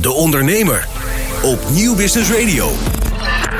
De 0.00 0.12
Ondernemer 0.12 0.86
op 1.42 1.58
Nieuw 1.70 1.94
Business 1.94 2.30
Radio. 2.30 2.72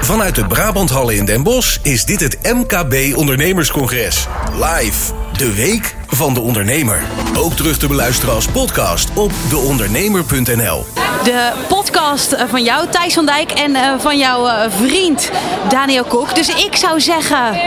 Vanuit 0.01 0.35
de 0.35 0.47
Brabanthallen 0.47 1.17
in 1.17 1.25
Den 1.25 1.43
Bosch 1.43 1.79
is 1.83 2.05
dit 2.05 2.21
het 2.21 2.39
MKB 2.43 3.17
Ondernemerscongres. 3.17 4.27
Live, 4.53 5.13
de 5.37 5.55
week 5.55 5.97
van 6.07 6.35
de 6.35 6.41
ondernemer. 6.41 7.03
Ook 7.37 7.53
terug 7.53 7.79
te 7.79 7.87
beluisteren 7.87 8.35
als 8.35 8.47
podcast 8.47 9.11
op 9.15 9.33
deondernemer.nl. 9.49 10.87
De 11.25 11.53
podcast 11.69 12.33
eh, 12.33 12.49
van 12.49 12.63
jou, 12.63 12.89
Thijs 12.89 13.15
van 13.15 13.27
Dijk, 13.27 13.51
en 13.51 13.75
eh, 13.75 13.99
van 13.99 14.19
jouw 14.19 14.47
eh, 14.47 14.71
vriend 14.71 15.31
Daniel 15.69 16.05
Kok. 16.05 16.35
Dus 16.35 16.49
ik 16.49 16.77
zou 16.77 17.01
zeggen, 17.01 17.61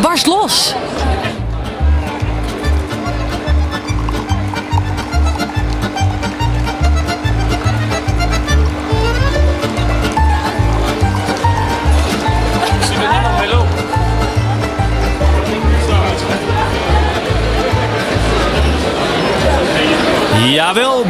barst 0.00 0.26
los. 0.26 0.74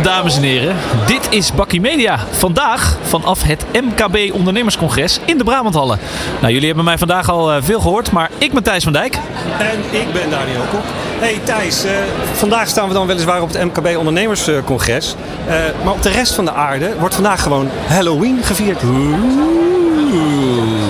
Dames 0.09 0.37
en 0.37 0.43
heren. 0.43 0.77
Dit 1.07 1.29
is 1.31 1.53
Bakkie 1.53 1.81
Media. 1.81 2.19
Vandaag 2.31 2.97
vanaf 3.03 3.43
het 3.43 3.65
MKB 3.73 4.35
Ondernemerscongres 4.35 5.21
in 5.25 5.39
de 5.39 5.45
Brabanthallen. 5.45 5.99
Nou, 6.41 6.53
jullie 6.53 6.67
hebben 6.67 6.85
mij 6.85 6.99
vandaag 6.99 7.31
al 7.31 7.53
eh, 7.53 7.63
veel 7.63 7.81
gehoord, 7.81 8.11
maar 8.11 8.31
ik 8.39 8.53
ben 8.53 8.63
Thijs 8.63 8.85
van 8.85 8.93
Dijk. 8.93 9.19
En 9.59 10.01
ik 10.01 10.13
ben 10.13 10.31
Daniel 10.31 10.63
Kok. 10.71 10.83
Hey 11.19 11.41
Thijs, 11.45 11.85
uh, 11.85 11.91
vandaag 12.33 12.69
staan 12.69 12.89
we 12.89 12.95
dan 12.95 13.07
weliswaar 13.07 13.43
op 13.43 13.53
het 13.53 13.65
MKB 13.65 13.97
Ondernemerscongres. 13.97 15.15
Uh, 15.49 15.55
maar 15.85 15.93
op 15.93 16.03
de 16.03 16.11
rest 16.11 16.35
van 16.35 16.45
de 16.45 16.53
aarde 16.53 16.93
wordt 16.99 17.15
vandaag 17.15 17.43
gewoon 17.43 17.69
Halloween 17.87 18.39
gevierd. 18.43 18.83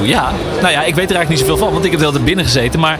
Ja. 0.08 0.30
Nou 0.60 0.72
ja, 0.72 0.82
ik 0.82 0.94
weet 0.94 1.10
er 1.10 1.16
eigenlijk 1.16 1.28
niet 1.28 1.38
zoveel 1.38 1.56
van, 1.56 1.72
want 1.72 1.84
ik 1.84 1.90
heb 1.90 2.00
er 2.00 2.06
altijd 2.06 2.24
binnen 2.24 2.44
gezeten. 2.44 2.80
Maar 2.80 2.98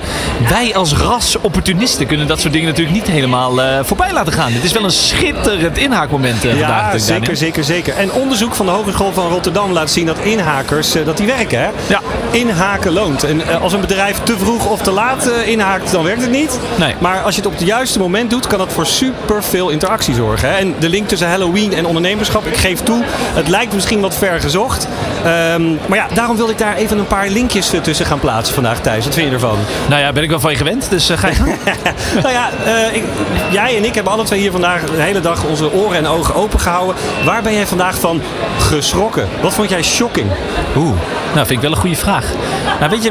wij 0.49 0.75
als 0.75 0.93
ras 0.93 1.37
opportunisten 1.41 2.07
kunnen 2.07 2.27
dat 2.27 2.41
soort 2.41 2.53
dingen 2.53 2.69
natuurlijk 2.69 2.97
niet 2.97 3.07
helemaal 3.07 3.61
uh, 3.61 3.79
voorbij 3.83 4.13
laten 4.13 4.33
gaan. 4.33 4.53
Het 4.53 4.65
is 4.65 4.73
wel 4.73 4.85
een 4.85 4.91
schitterend 4.91 5.79
inhaakmoment 5.79 6.45
uh, 6.45 6.59
ja, 6.59 6.59
vandaag. 6.59 6.93
Ja, 6.93 6.99
zeker, 6.99 7.37
zeker, 7.37 7.65
zeker. 7.65 7.97
En 7.97 8.13
onderzoek 8.13 8.55
van 8.55 8.67
de 8.67 8.73
Hogeschool 8.73 9.13
van 9.13 9.29
Rotterdam 9.29 9.73
laat 9.73 9.91
zien 9.91 10.07
dat 10.07 10.19
inhakers 10.19 10.97
uh, 10.97 11.05
dat 11.05 11.17
die 11.17 11.27
werken. 11.27 11.61
Hè? 11.61 11.69
Ja. 11.87 12.01
Inhaken 12.31 12.93
loont. 12.93 13.25
En 13.25 13.61
als 13.61 13.73
een 13.73 13.81
bedrijf 13.81 14.19
te 14.23 14.39
vroeg 14.39 14.67
of 14.67 14.83
te 14.83 14.91
laat 14.91 15.31
inhaakt, 15.47 15.93
dan 15.93 16.05
werkt 16.05 16.21
het 16.21 16.31
niet. 16.31 16.59
Nee. 16.77 16.95
Maar 16.99 17.23
als 17.23 17.35
je 17.35 17.41
het 17.41 17.51
op 17.51 17.59
het 17.59 17.67
juiste 17.67 17.99
moment 17.99 18.31
doet, 18.31 18.47
kan 18.47 18.59
dat 18.59 18.73
voor 18.73 18.87
super 18.87 19.45
veel 19.45 19.69
interactie 19.69 20.15
zorgen. 20.15 20.49
Hè? 20.49 20.57
En 20.57 20.75
de 20.79 20.89
link 20.89 21.09
tussen 21.09 21.29
Halloween 21.29 21.73
en 21.75 21.87
ondernemerschap, 21.87 22.47
ik 22.47 22.57
geef 22.57 22.81
toe, 22.81 23.03
het 23.35 23.49
lijkt 23.49 23.73
misschien 23.73 24.01
wat 24.01 24.17
ver 24.17 24.41
gezocht. 24.41 24.89
Um, 25.55 25.79
maar 25.87 25.99
ja, 25.99 26.07
daarom 26.15 26.37
wilde 26.37 26.53
ik 26.53 26.59
daar 26.59 26.77
even 26.77 26.98
een 26.99 27.07
paar 27.07 27.29
linkjes 27.29 27.73
tussen 27.83 28.07
gaan 28.07 28.19
plaatsen 28.19 28.55
vandaag, 28.55 28.81
Thijs. 28.81 29.05
Wat 29.05 29.15
vind 29.15 29.27
je 29.27 29.33
ervan? 29.33 29.59
Nou 29.89 30.01
ja, 30.01 30.13
ben 30.13 30.23
ik 30.23 30.31
wel 30.31 30.41
van 30.41 30.51
je 30.51 30.57
gewend, 30.57 30.91
dus 30.91 31.11
uh, 31.11 31.19
ga 31.19 31.29
je 31.29 31.35
Nou 32.23 32.33
ja, 32.33 32.51
uh, 32.67 32.95
ik, 32.95 33.05
jij 33.51 33.77
en 33.77 33.85
ik 33.85 33.95
hebben 33.95 34.13
alle 34.13 34.25
twee 34.25 34.41
hier 34.41 34.51
vandaag 34.51 34.85
de 34.85 35.03
hele 35.03 35.21
dag 35.21 35.45
onze 35.45 35.73
oren 35.73 35.97
en 35.97 36.07
ogen 36.07 36.35
open 36.35 36.61
gehouden. 36.61 36.97
Waar 37.25 37.43
ben 37.43 37.53
jij 37.53 37.67
vandaag 37.67 37.99
van 37.99 38.23
geschrokken? 38.59 39.29
Wat 39.41 39.55
vond 39.55 39.71
jij 39.71 39.83
shocking? 39.83 40.27
Oeh, 40.77 40.97
nou 41.35 41.47
vind 41.47 41.51
ik 41.51 41.61
wel 41.61 41.71
een 41.71 41.77
goede 41.77 41.97
vraag. 41.97 42.33
Nou, 42.79 42.91
weet 42.91 43.03
je, 43.03 43.11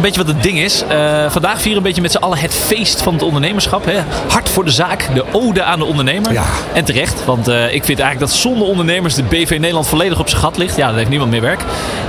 weet 0.00 0.14
je 0.14 0.24
wat 0.24 0.26
het 0.26 0.42
ding 0.42 0.58
is? 0.58 0.84
Uh, 0.90 1.30
vandaag 1.30 1.60
vieren 1.60 1.70
we 1.70 1.76
een 1.76 1.82
beetje 1.82 2.02
met 2.02 2.12
z'n 2.12 2.18
allen 2.18 2.38
het 2.38 2.54
feest 2.54 3.02
van 3.02 3.12
het 3.12 3.22
ondernemerschap. 3.22 3.84
Hè? 3.84 3.98
Hart 4.28 4.48
voor 4.48 4.64
de 4.64 4.70
zaak, 4.70 5.08
de 5.14 5.24
ode 5.32 5.62
aan 5.62 5.78
de 5.78 5.84
ondernemer. 5.84 6.32
Ja. 6.32 6.44
En 6.72 6.84
terecht, 6.84 7.24
want 7.24 7.48
uh, 7.48 7.74
ik 7.74 7.84
vind 7.84 8.00
eigenlijk 8.00 8.30
dat 8.30 8.40
zonder 8.40 8.68
ondernemers 8.68 9.14
de 9.14 9.22
BV 9.22 9.56
Nederland 9.60 9.88
volledig 9.88 10.18
op 10.18 10.28
zijn 10.28 10.40
gat 10.40 10.56
ligt. 10.56 10.76
Ja, 10.76 10.86
dat 10.86 10.96
heeft 10.96 11.08
niemand 11.08 11.30
meer 11.30 11.40
werk. 11.40 11.60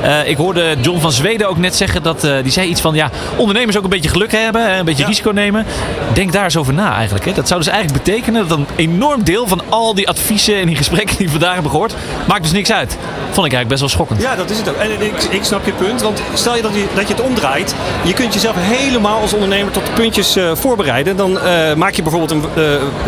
Uh, 0.04 0.28
ik 0.28 0.38
hoorde 0.38 0.76
John 0.82 1.00
van 1.00 1.12
Zweden 1.20 1.50
ook 1.50 1.58
net 1.58 1.76
zeggen 1.76 2.04
dat 2.04 2.24
uh, 2.24 2.34
die 2.44 2.52
zei 2.52 2.70
iets 2.70 2.82
van 2.82 2.96
ja, 2.96 3.10
ondernemers 3.36 3.78
ook 3.78 3.84
een 3.84 3.90
beetje 3.90 4.10
geluk 4.10 4.32
hebben, 4.32 4.78
een 4.78 4.86
beetje 4.86 5.02
ja. 5.02 5.08
risico 5.08 5.32
nemen. 5.32 5.66
Denk 6.14 6.32
daar 6.32 6.44
eens 6.44 6.58
over 6.58 6.74
na 6.74 6.96
eigenlijk. 6.96 7.26
Hè. 7.26 7.34
Dat 7.34 7.48
zou 7.48 7.60
dus 7.60 7.70
eigenlijk 7.70 8.04
betekenen 8.04 8.48
dat 8.48 8.58
een 8.58 8.68
enorm 8.76 9.24
deel 9.24 9.48
van 9.48 9.62
al 9.70 9.94
die 9.94 10.08
adviezen 10.08 10.56
en 10.56 10.68
die 10.68 10.76
gesprekken 10.76 11.18
die 11.18 11.26
we 11.26 11.32
vandaag 11.32 11.54
hebben 11.54 11.72
gehoord, 11.72 11.96
maakt 12.28 12.42
dus 12.42 12.52
niks 12.52 12.72
uit. 12.72 12.98
Vond 13.32 13.48
ik 13.48 13.54
eigenlijk 13.54 13.68
best 13.68 13.80
wel 13.80 13.90
schokkend. 13.90 14.22
Ja, 14.22 14.36
dat 14.36 14.50
is 14.50 14.58
het 14.58 14.70
ook. 14.70 14.76
En 14.76 14.92
ik, 14.92 15.24
ik 15.30 15.44
snap 15.44 15.66
je 15.66 15.72
punt, 15.72 16.02
want 16.02 16.22
stel 16.34 16.56
je 16.56 16.62
dat, 16.62 16.74
je 16.74 16.86
dat 16.94 17.08
je 17.08 17.14
het 17.14 17.24
omdraait, 17.24 17.76
je 18.04 18.14
kunt 18.14 18.34
jezelf 18.34 18.56
helemaal 18.60 19.22
als 19.22 19.34
ondernemer 19.34 19.72
tot 19.72 19.86
de 19.86 19.92
puntjes 19.92 20.38
uh, 20.38 20.52
voorbereiden. 20.56 21.16
Dan 21.16 21.32
uh, 21.32 21.74
maak 21.74 21.94
je 21.94 22.02
bijvoorbeeld 22.02 22.32
een 22.32 22.44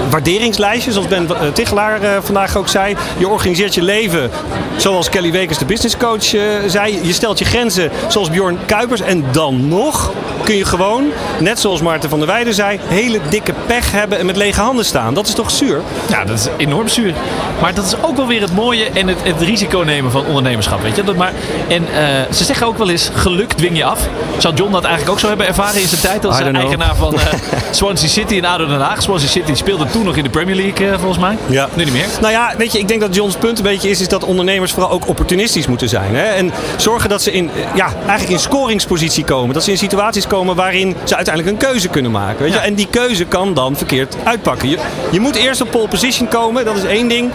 waarderingslijstje, 0.10 0.92
zoals 0.92 1.08
Ben 1.08 1.28
Tichelaar 1.54 2.24
vandaag 2.24 2.56
ook 2.56 2.68
zei. 2.68 2.96
Je 3.18 3.28
organiseert 3.28 3.76
je 3.76 3.82
leven, 3.82 4.32
zoals 4.78 5.10
Kelly 5.10 5.32
Wekers, 5.32 5.58
de 5.58 5.66
businesscoach, 5.66 6.24
zei. 6.68 7.00
Je 7.02 7.14
stelt 7.14 7.40
je 7.40 7.46
grenzen, 7.46 7.92
zoals 8.08 8.30
Bjorn 8.30 8.58
Kuipers. 8.66 9.02
En 9.02 9.26
dan 9.32 9.68
nog 9.68 10.12
kun 10.44 10.56
je 10.56 10.66
gewoon, 10.66 11.04
net 11.40 11.60
zoals 11.60 11.82
Maarten 11.82 12.10
van 12.10 12.20
der 12.20 12.28
Weijden 12.28 12.54
zei, 12.54 12.80
hele 12.88 13.20
dikke 13.30 13.54
pech 13.66 13.92
hebben 13.92 14.20
en 14.20 14.26
met 14.26 14.36
lege 14.36 14.62
handen 14.62 14.86
staan. 14.86 15.14
Dat 15.14 15.28
is 15.28 15.34
toch 15.34 15.52
zuur? 15.52 15.82
Ja, 16.10 16.26
dat 16.26 16.38
is 16.40 16.48
enorm 16.58 16.88
zuur. 16.88 17.14
Maar 17.62 17.74
dat 17.74 17.86
is 17.86 17.96
ook 18.02 18.16
wel 18.16 18.28
weer 18.28 18.42
het 18.42 18.54
mooie 18.54 18.86
en 18.94 19.08
het, 19.08 19.18
het 19.24 19.42
risico 19.42 19.80
nemen 19.80 20.12
van 20.12 20.26
ondernemerschap. 20.26 20.82
Weet 20.82 20.96
je? 20.96 21.04
Dat 21.04 21.16
maar, 21.16 21.34
en 21.68 21.82
uh, 21.82 21.98
ze 22.34 22.44
zeggen 22.44 22.68
ook 22.68 22.78
wel 22.78 22.90
eens, 22.90 23.10
geluk 23.14 23.54
dwing 23.54 23.78
je 23.78 23.84
af. 23.84 24.08
Zou 24.38 24.54
John 24.54 24.72
dat 24.72 24.84
eigenlijk 24.84 25.14
ook 25.14 25.20
zo 25.20 25.28
hebben 25.28 25.48
ervaren 25.48 25.82
in 25.82 25.88
zijn 25.88 26.02
tijd 26.02 26.26
als 26.26 26.40
eigenaar 26.40 26.96
van 26.96 27.14
uh, 27.14 27.22
Swansea 27.72 28.10
City 28.10 28.34
in 28.34 28.46
ADO 28.46 28.68
Den 28.68 28.80
Haag? 28.80 29.02
Swansea 29.02 29.30
City 29.30 29.54
speelde 29.54 29.86
toen 29.86 30.06
nog 30.06 30.16
in 30.16 30.24
de 30.24 30.30
Premier 30.30 30.56
League 30.56 30.88
uh, 30.88 30.94
volgens 30.98 31.20
mij. 31.20 31.38
Ja. 31.50 31.70
Nu 31.74 31.84
niet 31.84 31.94
meer. 31.94 32.06
Nou 32.22 32.34
ja, 32.34 32.54
weet 32.58 32.72
je, 32.72 32.80
ik 32.80 32.88
denk 32.88 33.02
dat 33.02 33.16
Johns 33.16 33.36
punt 33.36 33.58
een 33.58 33.64
beetje 33.64 33.90
is, 33.90 34.02
is 34.02 34.08
dat 34.08 34.24
ondernemers 34.24 34.72
vooral 34.72 34.92
ook 34.92 35.08
opportunistisch 35.08 35.68
moeten 35.68 35.90
zijn. 35.90 36.16
Hè? 36.16 36.24
En 36.24 36.52
zorgen 36.78 37.10
dat 37.10 37.22
ze 37.22 37.32
in, 37.32 37.50
ja, 37.76 37.81
eigenlijk 37.86 38.30
in 38.30 38.40
scoringspositie 38.40 39.24
komen. 39.24 39.54
Dat 39.54 39.64
ze 39.64 39.72
in 39.72 39.78
situaties 39.78 40.28
komen 40.28 40.56
waarin 40.56 40.96
ze 41.04 41.16
uiteindelijk 41.16 41.56
een 41.56 41.70
keuze 41.70 41.88
kunnen 41.88 42.12
maken. 42.12 42.44
Weet 42.44 42.54
je? 42.54 42.58
Ja. 42.60 42.64
En 42.66 42.74
die 42.74 42.88
keuze 42.88 43.26
kan 43.26 43.54
dan 43.54 43.76
verkeerd 43.76 44.16
uitpakken. 44.24 44.70
Je, 44.70 44.78
je 45.12 45.20
moet 45.20 45.36
eerst 45.36 45.62
op 45.62 45.72
pole 45.72 45.88
position 45.88 46.28
komen, 46.28 46.66
dat 46.66 46.76
is 46.76 46.84
één 46.84 47.08
ding. 47.08 47.32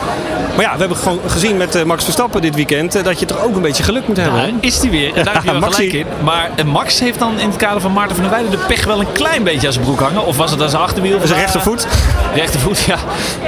Maar 0.57 0.65
ja, 0.65 0.73
we 0.73 0.79
hebben 0.79 0.97
gewoon 0.97 1.21
gezien 1.27 1.57
met 1.57 1.77
uh, 1.77 1.83
Max 1.83 2.05
Verstappen 2.05 2.43
dit 2.43 2.55
weekend 2.55 2.97
uh, 2.97 3.05
dat 3.05 3.21
je 3.21 3.27
toch 3.27 3.43
ook 3.43 3.57
een 3.57 3.63
beetje 3.63 3.83
geluk 3.83 4.09
moet 4.09 4.17
hebben. 4.17 4.41
Nou, 4.41 4.55
is 4.61 4.81
die 4.81 4.91
weer. 4.91 5.15
En 5.15 5.25
daar 5.25 5.35
heb 5.35 5.45
je 5.45 5.53
wel 5.61 5.71
gelijk 5.71 5.93
in. 5.93 6.07
Maar 6.23 6.51
uh, 6.57 6.65
Max 6.65 7.01
heeft 7.01 7.19
dan 7.19 7.39
in 7.39 7.49
het 7.49 7.57
kader 7.57 7.81
van 7.81 7.93
Maarten 7.93 8.17
van 8.17 8.25
der 8.25 8.33
Weijden 8.33 8.51
de 8.51 8.67
pech 8.67 8.85
wel 8.85 9.01
een 9.01 9.13
klein 9.13 9.43
beetje 9.43 9.67
aan 9.67 9.73
zijn 9.73 9.85
broek 9.85 10.01
hangen. 10.01 10.27
Of 10.27 10.37
was 10.37 10.51
het 10.51 10.63
aan 10.63 10.71
zijn 10.71 10.83
achterwiel? 10.83 11.19
Zijn 11.25 11.41
rechtervoet. 11.41 11.87
Rechtervoet, 12.35 12.81
ja. 12.81 12.97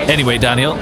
Anyway, 0.08 0.38
Daniel. 0.38 0.76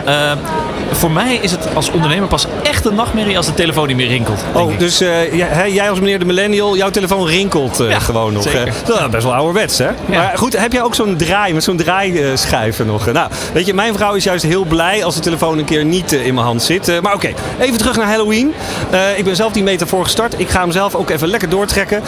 voor 0.91 1.11
mij 1.11 1.39
is 1.43 1.51
het 1.51 1.75
als 1.75 1.91
ondernemer 1.91 2.29
pas 2.29 2.47
een 2.87 2.95
nachtmerrie 2.95 3.37
als 3.37 3.47
de 3.47 3.55
telefoon 3.55 3.87
niet 3.87 3.97
meer 3.97 4.09
rinkelt. 4.09 4.45
Oh, 4.53 4.79
dus 4.79 4.99
jij, 4.99 5.71
jij 5.73 5.91
als 5.91 6.01
meneer 6.01 6.19
de 6.19 6.25
millennial, 6.25 6.77
jouw 6.77 6.91
telefoon 6.91 7.27
rinkelt 7.27 7.79
ja, 7.79 7.99
gewoon 7.99 8.33
nog. 8.33 8.43
Zeker. 8.43 8.73
Dat 8.85 9.01
is 9.01 9.09
best 9.09 9.25
wel 9.25 9.35
ouderwets, 9.35 9.79
hè? 9.79 9.85
Ja. 9.85 9.95
Maar 10.09 10.33
goed, 10.39 10.59
heb 10.59 10.73
jij 10.73 10.83
ook 10.83 10.95
zo'n 10.95 11.17
draai 11.17 11.55
met 11.55 11.65
zo'n 11.65 11.77
draaischijf 11.77 12.85
nog? 12.85 13.13
Nou, 13.13 13.31
weet 13.53 13.67
je, 13.67 13.75
mijn 13.75 13.95
vrouw 13.95 14.15
is 14.15 14.25
juist 14.25 14.45
heel 14.45 14.65
blij 14.65 15.05
als 15.05 15.15
de 15.15 15.21
telefoon 15.21 15.59
een 15.59 15.65
keer 15.65 15.85
niet 15.85 16.13
uh, 16.13 16.27
in 16.27 16.35
mijn 16.35 16.47
hand 16.47 16.63
zit. 16.63 16.87
Maar 16.87 17.15
oké, 17.15 17.27
okay, 17.27 17.35
even 17.67 17.79
terug 17.79 17.97
naar 17.97 18.07
Halloween. 18.07 18.55
Ik 19.17 19.25
ben 19.25 19.37
zelf 19.37 19.53
die 19.53 19.63
metafoor 19.63 20.05
gestart. 20.05 20.39
Ik 20.39 20.49
ga 20.49 20.61
hem 20.61 20.73
zelf 20.73 20.95
ook 20.95 21.11
even 21.11 21.29
lekker 21.29 21.49
doortrekken. 21.49 22.03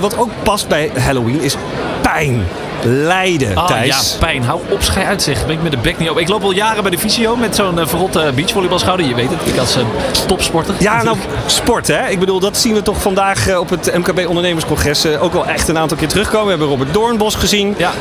wat 0.00 0.18
ook 0.18 0.30
past 0.42 0.68
bij 0.68 0.90
Halloween 0.98 1.40
is 1.40 1.56
pijn. 2.02 2.46
Lijden, 2.84 3.56
ah, 3.56 3.66
Thijs. 3.66 4.12
Ja, 4.12 4.18
pijn. 4.18 4.44
Hou 4.44 4.60
op, 4.68 4.82
schij 4.82 5.04
uit 5.04 5.22
zeg. 5.22 5.46
Ben 5.46 5.54
ik 5.54 5.62
met 5.62 5.70
de 5.70 5.78
bek 5.78 5.98
niet 5.98 6.10
op. 6.10 6.18
Ik 6.18 6.28
loop 6.28 6.42
al 6.42 6.52
jaren 6.52 6.82
bij 6.82 6.90
de 6.90 6.98
fysio 6.98 7.36
met 7.36 7.56
zo'n 7.56 7.78
uh, 7.78 7.86
verrotte 7.86 8.32
beachvolleybalschouder. 8.34 9.06
Je 9.06 9.14
weet 9.14 9.30
het, 9.30 9.38
ik 9.44 9.58
als 9.58 9.76
uh, 9.76 9.82
topsporter. 10.26 10.74
Ja, 10.78 11.02
nou, 11.02 11.16
sport 11.46 11.86
hè. 11.86 12.08
Ik 12.08 12.18
bedoel, 12.18 12.40
dat 12.40 12.56
zien 12.56 12.74
we 12.74 12.82
toch 12.82 13.02
vandaag 13.02 13.48
uh, 13.48 13.58
op 13.58 13.70
het 13.70 13.98
MKB 13.98 14.26
Ondernemerscongres 14.28 15.06
ook 15.06 15.32
wel 15.32 15.46
echt 15.46 15.68
een 15.68 15.78
aantal 15.78 15.96
keer 15.96 16.08
terugkomen. 16.08 16.44
We 16.44 16.50
hebben 16.50 16.68
Robert 16.68 16.94
Doornbos 16.94 17.34
gezien. 17.34 17.74
Ja. 17.78 17.92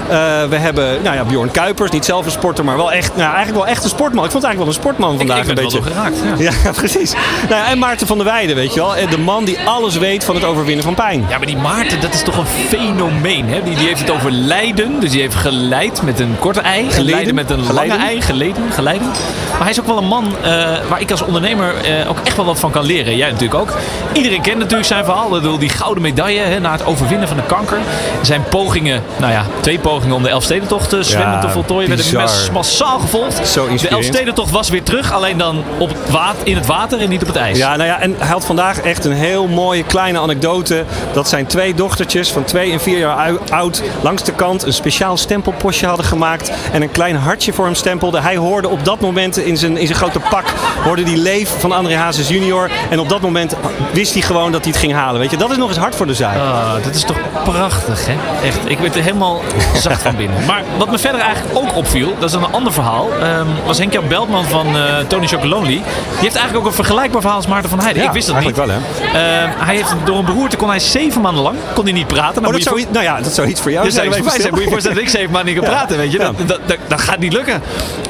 we 0.50 0.56
hebben 0.56 1.04
nou 1.04 1.16
ja, 1.16 1.24
Bjorn 1.24 1.52
Kuipers, 1.52 1.92
niet 1.92 2.06
zelf 2.06 2.26
een 2.26 2.32
sporter, 2.32 2.66
maar 2.66 2.78
wel 2.78 2.92
echt, 2.92 3.16
nou, 3.16 3.34
eigenlijk 3.34 3.58
wel 3.58 3.68
echt 3.68 3.84
een 3.84 3.90
sportman. 3.90 4.26
Ik 4.26 4.32
vond 4.32 4.44
het 4.44 4.54
eigenlijk 4.54 4.82
wel 4.82 4.90
een 4.90 4.96
sportman 4.96 5.18
vandaag 5.18 5.38
ik, 5.38 5.44
ik 5.44 5.50
een 5.50 5.64
beetje. 5.64 5.82
Wel 5.82 5.92
geraakt, 5.92 6.40
ja. 6.40 6.52
ja, 6.64 6.72
precies. 6.72 7.14
Nou, 7.50 7.66
en 7.68 7.78
Maarten 7.78 8.08
van 8.08 8.18
der 8.18 8.26
Weijden, 8.26 8.56
weet 8.56 8.74
je 8.74 8.80
wel. 8.80 9.10
De 9.10 9.18
man 9.18 9.46
die 9.46 9.60
alles 9.60 9.98
weet 9.98 10.24
van 10.24 10.36
het 10.36 10.44
overwinnen 10.44 10.84
van 10.84 10.94
pijn. 10.94 11.26
Ja, 11.30 11.38
maar 11.38 11.48
die 11.48 11.58
Maarten, 11.58 12.02
dat 12.02 12.14
is 12.14 12.24
toch 12.24 12.38
een 12.38 12.46
fenomeen. 12.46 13.50
Hè? 13.50 13.64
Die, 13.64 13.76
die 13.76 13.88
heeft 13.88 14.00
het 14.00 14.12
over 14.12 14.32
lijden. 14.32 14.71
Dus 14.76 15.12
die 15.12 15.22
heeft 15.22 15.36
geleid 15.36 16.02
met 16.02 16.20
een 16.20 16.36
korte 16.40 16.60
ei. 16.60 16.92
Geleiden 16.92 17.36
met 17.36 17.50
een 17.50 17.64
Geleiden. 17.64 17.98
lange 17.98 18.10
ei. 18.10 18.22
Geleden, 18.22 18.64
geleiden. 18.72 19.08
Maar 19.52 19.62
hij 19.62 19.70
is 19.70 19.80
ook 19.80 19.86
wel 19.86 19.98
een 19.98 20.08
man 20.08 20.26
uh, 20.26 20.48
waar 20.90 21.02
ik 21.02 21.12
als 21.12 21.22
ondernemer 21.22 21.74
uh, 22.04 22.10
ook 22.10 22.18
echt 22.24 22.36
wel 22.36 22.46
wat 22.46 22.60
van 22.60 22.72
kan 22.72 22.86
leren. 22.86 23.16
Jij 23.18 23.32
natuurlijk 23.32 23.60
ook. 23.60 23.74
Iedereen 24.14 24.42
kent 24.42 24.58
natuurlijk 24.58 24.86
zijn 24.88 25.06
verhaal. 25.06 25.30
Bedoel, 25.30 25.58
die 25.58 25.70
gouden 25.70 26.04
medaille 26.04 26.40
hè, 26.42 26.60
na 26.60 26.72
het 26.72 26.86
overwinnen 26.86 27.28
van 27.28 27.38
de 27.38 27.44
kanker. 27.44 27.78
Zijn 28.22 28.44
pogingen, 28.50 29.04
nou 29.18 29.32
ja, 29.32 29.46
twee 29.60 29.80
pogingen 29.80 30.16
om 30.16 30.24
de 30.24 30.30
Elfstedentocht 30.30 30.94
uh, 30.94 31.02
zwemmen 31.02 31.32
Ja, 31.32 31.40
te 31.40 31.50
voltooien. 31.50 31.88
Werden 31.88 32.06
bizar. 32.06 32.22
mes- 32.22 32.50
massaal 32.52 33.00
gevolgd. 33.00 33.48
Zo 33.48 33.68
de. 33.68 33.88
Elfstedentocht 33.88 34.52
was 34.52 34.70
weer 34.70 34.84
terug. 34.84 35.12
Alleen 35.14 35.38
dan 35.38 35.64
op 35.78 35.90
het 35.90 36.10
water, 36.12 36.48
in 36.48 36.56
het 36.56 36.66
water 36.66 37.00
en 37.02 37.10
niet 37.10 37.22
op 37.22 37.28
het 37.28 37.36
ijs. 37.38 37.58
Ja, 37.58 37.76
nou 37.76 37.90
ja, 37.90 38.00
en 38.00 38.16
hij 38.18 38.28
had 38.28 38.46
vandaag 38.46 38.80
echt 38.82 39.06
een 39.06 39.12
heel 39.12 39.48
mooie 39.48 39.84
kleine 39.84 40.20
anekdote. 40.20 40.84
Dat 41.14 41.30
zijn 41.30 41.46
twee 41.46 41.74
dochtertjes 41.74 42.30
van 42.32 42.44
twee 42.44 42.72
en 42.72 42.80
vier 42.82 42.98
jaar 42.98 43.32
oud 43.52 43.82
langs 44.02 44.24
de 44.24 44.32
kant 44.32 44.61
hand 44.62 44.76
een 44.76 44.84
speciaal 44.84 45.18
stempelpostje 45.18 45.86
hadden 45.88 46.06
gemaakt. 46.06 46.52
En 46.72 46.82
een 46.82 46.92
klein 46.92 47.16
hartje 47.16 47.54
voor 47.54 47.66
hem 47.66 47.76
stempelde. 47.76 48.20
Hij 48.22 48.36
hoorde 48.36 48.68
op 48.70 48.86
dat 48.86 49.00
moment 49.00 49.38
in 49.38 49.58
zijn, 49.58 49.78
in 49.78 49.86
zijn 49.86 49.98
grote 49.98 50.20
pak, 50.30 50.46
hoorde 50.84 51.04
die 51.04 51.18
leef 51.18 51.60
van 51.60 51.72
André 51.72 51.96
Hazes 51.96 52.28
junior. 52.28 52.72
En 52.90 53.00
op 53.00 53.10
dat 53.10 53.22
moment 53.22 53.56
wist 53.94 54.14
hij 54.14 54.22
gewoon 54.22 54.52
dat 54.52 54.64
hij 54.64 54.72
het 54.72 54.80
ging 54.82 54.94
halen. 54.94 55.20
Weet 55.20 55.32
je, 55.32 55.38
dat 55.38 55.52
is 55.52 55.58
nog 55.58 55.70
eens 55.70 55.78
hard 55.78 55.96
voor 55.96 56.08
de 56.08 56.14
zaak. 56.14 56.38
Ah, 56.38 56.74
dat 56.84 56.96
is 56.96 57.04
toch 57.04 57.18
prachtig, 57.44 58.06
hè? 58.06 58.14
Echt, 58.48 58.70
ik 58.70 58.80
werd 58.80 58.96
er 58.96 59.04
helemaal 59.04 59.42
zacht 59.76 60.02
van 60.02 60.16
binnen. 60.16 60.46
Maar 60.52 60.64
wat 60.78 60.92
me 60.92 60.98
verder 60.98 61.22
eigenlijk 61.22 61.58
ook 61.58 61.76
opviel, 61.76 62.16
dat 62.20 62.30
is 62.30 62.36
een 62.36 62.52
ander 62.52 62.74
verhaal, 62.74 63.10
ehm, 63.22 63.46
was 63.66 63.78
Henk-Jan 63.78 64.08
Beltman 64.08 64.46
van 64.46 64.78
eh, 64.78 64.98
Tony 65.08 65.28
Chocolonely. 65.28 65.68
Die 65.72 65.82
heeft 66.20 66.36
eigenlijk 66.36 66.58
ook 66.58 66.66
een 66.66 66.74
vergelijkbaar 66.74 67.22
verhaal 67.22 67.38
als 67.38 67.48
Maarten 67.48 67.70
van 67.70 67.80
Heijden. 67.80 68.02
Ja, 68.02 68.08
ik 68.08 68.14
wist 68.14 68.28
dat 68.28 68.36
niet. 68.36 68.58
eigenlijk 68.58 68.84
wel, 69.02 69.12
Ehm, 69.22 69.50
hij 69.58 69.76
heeft 69.76 69.94
door 70.04 70.18
een 70.18 70.26
beroerte 70.26 70.58
kon 70.58 70.70
hij 70.70 70.80
zeven 70.80 71.22
maanden 71.22 71.44
lang 71.44 71.58
kon 71.74 71.84
hij 71.84 71.94
niet 71.94 72.08
praten. 72.08 72.46
Oh, 72.46 72.52
dat 72.52 72.64
je 72.64 72.70
zou, 72.70 72.86
nou 72.92 73.04
ja, 73.04 73.22
dat 73.22 73.34
zou 73.34 73.48
iets 73.48 73.62
voor 73.62 73.72
jou 73.72 73.84
dat 73.86 73.94
zou 73.94 74.06
zijn. 74.06 74.18
iets 74.20 74.28
voor 74.30 74.38
mij 74.38 74.42
zijn. 74.42 74.51
Moet 74.52 74.60
je 74.60 74.66
je 74.66 74.72
voorstellen 74.72 75.06
dat 75.06 75.14
ik 75.14 75.30
maanden 75.30 75.54
niet 75.54 75.64
praten, 75.64 75.98
weet 75.98 76.12
je. 76.12 76.18
Dat, 76.18 76.36
dat, 76.46 76.60
dat, 76.66 76.78
dat 76.88 77.02
gaat 77.02 77.20
niet 77.20 77.34
lukken. 77.34 77.62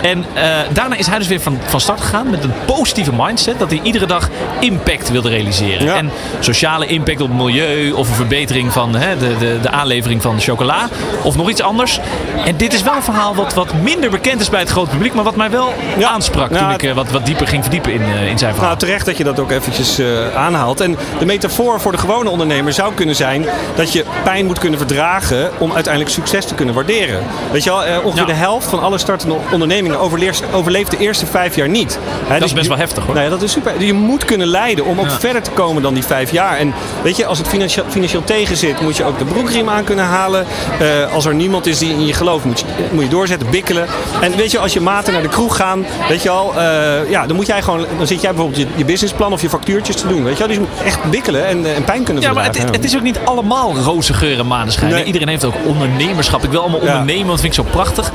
En 0.01 0.25
eh, 0.33 0.43
daarna 0.73 0.95
is 0.95 1.07
hij 1.07 1.17
dus 1.17 1.27
weer 1.27 1.41
van, 1.41 1.59
van 1.65 1.79
start 1.79 2.01
gegaan 2.01 2.29
met 2.29 2.43
een 2.43 2.53
positieve 2.65 3.11
mindset. 3.17 3.59
Dat 3.59 3.69
hij 3.69 3.79
iedere 3.83 4.05
dag 4.05 4.29
impact 4.59 5.11
wilde 5.11 5.29
realiseren. 5.29 5.95
En 5.95 6.11
sociale 6.39 6.85
impact 6.85 7.21
op 7.21 7.27
het 7.27 7.37
milieu. 7.37 7.91
Of 7.91 8.09
een 8.09 8.15
verbetering 8.15 8.71
van 8.71 8.95
hè, 8.95 9.17
de, 9.17 9.37
de, 9.37 9.59
de 9.61 9.69
aanlevering 9.69 10.21
van 10.21 10.35
de 10.35 10.41
chocola. 10.41 10.89
Of 11.23 11.35
nog 11.35 11.49
iets 11.49 11.61
anders. 11.61 11.99
En 12.45 12.57
dit 12.57 12.73
is 12.73 12.83
wel 12.83 12.95
een 12.95 13.03
verhaal 13.03 13.35
wat, 13.35 13.53
wat 13.53 13.73
minder 13.81 14.09
bekend 14.09 14.41
is 14.41 14.49
bij 14.49 14.59
het 14.59 14.69
grote 14.69 14.89
publiek. 14.89 15.13
Maar 15.13 15.23
wat 15.23 15.35
mij 15.35 15.49
wel 15.49 15.73
aansprak 16.01 16.51
toen 16.51 16.71
ik 16.71 16.83
eh, 16.83 16.93
wat, 16.93 17.11
wat 17.11 17.25
dieper 17.25 17.47
ging 17.47 17.61
verdiepen 17.61 17.93
in, 17.93 18.01
eh, 18.01 18.27
in 18.27 18.37
zijn 18.37 18.51
verhaal. 18.51 18.69
Nou, 18.69 18.77
terecht 18.77 19.05
dat 19.05 19.17
je 19.17 19.23
dat 19.23 19.39
ook 19.39 19.51
eventjes 19.51 20.01
aanhaalt. 20.35 20.81
En 20.81 20.97
de 21.19 21.25
metafoor 21.25 21.81
voor 21.81 21.91
de 21.91 21.97
gewone 21.97 22.29
ondernemer 22.29 22.73
zou 22.73 22.93
kunnen 22.93 23.15
zijn 23.15 23.45
dat 23.75 23.93
je 23.93 24.05
pijn 24.23 24.45
moet 24.45 24.59
kunnen 24.59 24.79
verdragen 24.79 25.51
om 25.57 25.73
uiteindelijk 25.73 26.13
succes 26.27 26.45
te 26.45 26.55
kunnen 26.55 26.75
waarderen. 26.75 27.19
Weet 27.51 27.63
je 27.63 27.69
wel, 27.69 27.83
eh, 27.83 27.97
ongeveer 28.05 28.27
Ja. 28.27 28.33
de 28.33 28.39
helft 28.39 28.67
van 28.67 28.79
alle 28.81 28.97
startende 28.97 29.35
ondernemingen 29.51 29.99
overleeft, 29.99 30.43
overleeft 30.53 30.91
de 30.91 30.97
eerste 30.97 31.25
vijf 31.25 31.55
jaar 31.55 31.69
niet. 31.69 31.99
Hè, 32.27 32.33
is 32.35 32.41
dus 32.41 32.51
best 32.53 32.63
je- 32.63 32.69
wel 32.69 32.77
heftig, 32.77 33.03
hoor. 33.05 33.13
Nou 33.13 33.25
ja, 33.25 33.31
dat 33.31 33.41
is 33.41 33.51
super. 33.51 33.83
Je 33.83 33.93
moet 33.93 34.25
kunnen 34.25 34.47
leiden 34.47 34.85
om 34.85 34.99
ook 34.99 35.05
Ja. 35.09 35.19
verder 35.19 35.41
te 35.41 35.51
komen 35.51 35.81
dan 35.81 35.93
die 35.93 36.03
vijf 36.03 36.31
jaar. 36.31 36.57
En 36.57 36.73
weet 37.03 37.17
je, 37.17 37.25
als 37.25 37.37
het 37.37 37.47
financieel, 37.47 37.85
financieel 37.89 38.23
tegen 38.23 38.57
zit, 38.57 38.81
moet 38.81 38.97
je 38.97 39.03
ook 39.03 39.17
de 39.17 39.25
broekriem 39.25 39.69
aan 39.69 39.83
kunnen 39.83 40.05
halen. 40.05 40.45
Eh, 40.79 41.13
als 41.13 41.25
er 41.25 41.35
niemand 41.35 41.65
is 41.65 41.77
die 41.77 41.89
in 41.91 42.05
je 42.05 42.13
gelooft, 42.13 42.45
moet 42.45 42.59
je, 42.59 42.65
moet 42.91 43.03
je 43.03 43.09
doorzetten, 43.09 43.49
bikkelen. 43.49 43.87
En 44.21 44.35
weet 44.35 44.51
je, 44.51 44.59
als 44.59 44.73
je 44.73 44.81
maten 44.81 45.13
naar 45.13 45.21
de 45.21 45.27
kroeg 45.27 45.55
gaan, 45.55 45.85
weet 46.09 46.21
je 46.23 46.29
al, 46.29 46.53
eh, 46.57 47.09
ja, 47.09 47.25
dan 47.27 47.35
moet 47.35 47.47
jij 47.47 47.61
gewoon, 47.61 47.85
dan 47.97 48.07
zit 48.07 48.21
jij 48.21 48.31
bijvoorbeeld 48.33 48.59
je, 48.61 48.67
je 48.75 48.85
businessplan 48.85 49.33
of 49.33 49.41
je 49.41 49.49
factuurtjes 49.49 49.95
te 49.95 50.07
doen. 50.07 50.23
Weet 50.23 50.33
je 50.33 50.39
wel, 50.39 50.47
dus 50.47 50.55
je 50.55 50.61
moet 50.61 50.85
echt 50.85 51.03
bikkelen 51.09 51.45
en, 51.47 51.75
en 51.75 51.83
pijn 51.83 52.03
kunnen 52.03 52.23
Ja, 52.23 52.33
maar 52.33 52.43
het, 52.43 52.57
het 52.71 52.83
is 52.83 52.95
ook 52.95 53.01
niet 53.01 53.19
allemaal 53.23 53.75
roze 53.83 54.13
geur 54.13 54.39
en 54.39 54.47
maneschijn. 54.47 54.91
Nee. 54.91 55.03
Iedereen 55.03 55.27
heeft 55.27 55.45
ook 55.45 55.53
ondernemerschap. 56.11 56.43
Ik 56.43 56.49
wil 56.51 56.61
allemaal 56.61 56.79
ondernemen, 56.79 57.27
want 57.27 57.41
dat 57.41 57.51
vind 57.51 57.57
ik 57.57 57.63
zo 57.65 57.69
prachtig. 57.71 58.11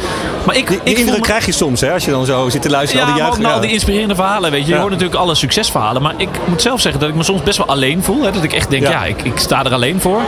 Maar 0.46 0.56
ik, 0.56 0.69
Die, 0.69 0.81
die 0.84 0.93
ik 0.93 0.98
indruk 0.98 1.19
me- 1.19 1.25
krijg 1.25 1.46
je 1.46 1.52
soms, 1.52 1.81
hè, 1.81 1.93
als 1.93 2.04
je 2.04 2.10
dan 2.10 2.25
zo 2.26 2.48
zit 2.48 2.62
te 2.62 2.70
luisteren. 2.70 3.02
Ja, 3.06 3.08
al 3.08 3.14
die 3.14 3.22
maar 3.22 3.32
ook 3.32 3.38
juichen, 3.38 3.43
naar 3.43 3.52
al 3.62 3.66
die 3.66 3.76
inspirerende 3.76 4.14
verhalen. 4.14 4.50
Weet 4.50 4.66
je. 4.66 4.72
je 4.72 4.78
hoort 4.78 4.90
natuurlijk 4.90 5.19
alle 5.20 5.34
succesverhalen. 5.34 6.02
Maar 6.02 6.14
ik 6.16 6.28
moet 6.44 6.62
zelf 6.62 6.81
zeggen 6.81 7.00
dat 7.00 7.08
ik 7.10 7.14
me 7.14 7.22
soms 7.22 7.43
best 7.43 7.58
wel 7.58 7.66
alleen 7.66 8.02
voel. 8.02 8.22
Hè, 8.22 8.31
dat 8.31 8.43
ik 8.43 8.52
echt 8.52 8.70
denk, 8.70 8.87
ja, 8.87 9.04
ik, 9.04 9.22
ik 9.22 9.38
sta 9.38 9.64
er 9.64 9.72
alleen 9.72 10.00
voor. 10.00 10.20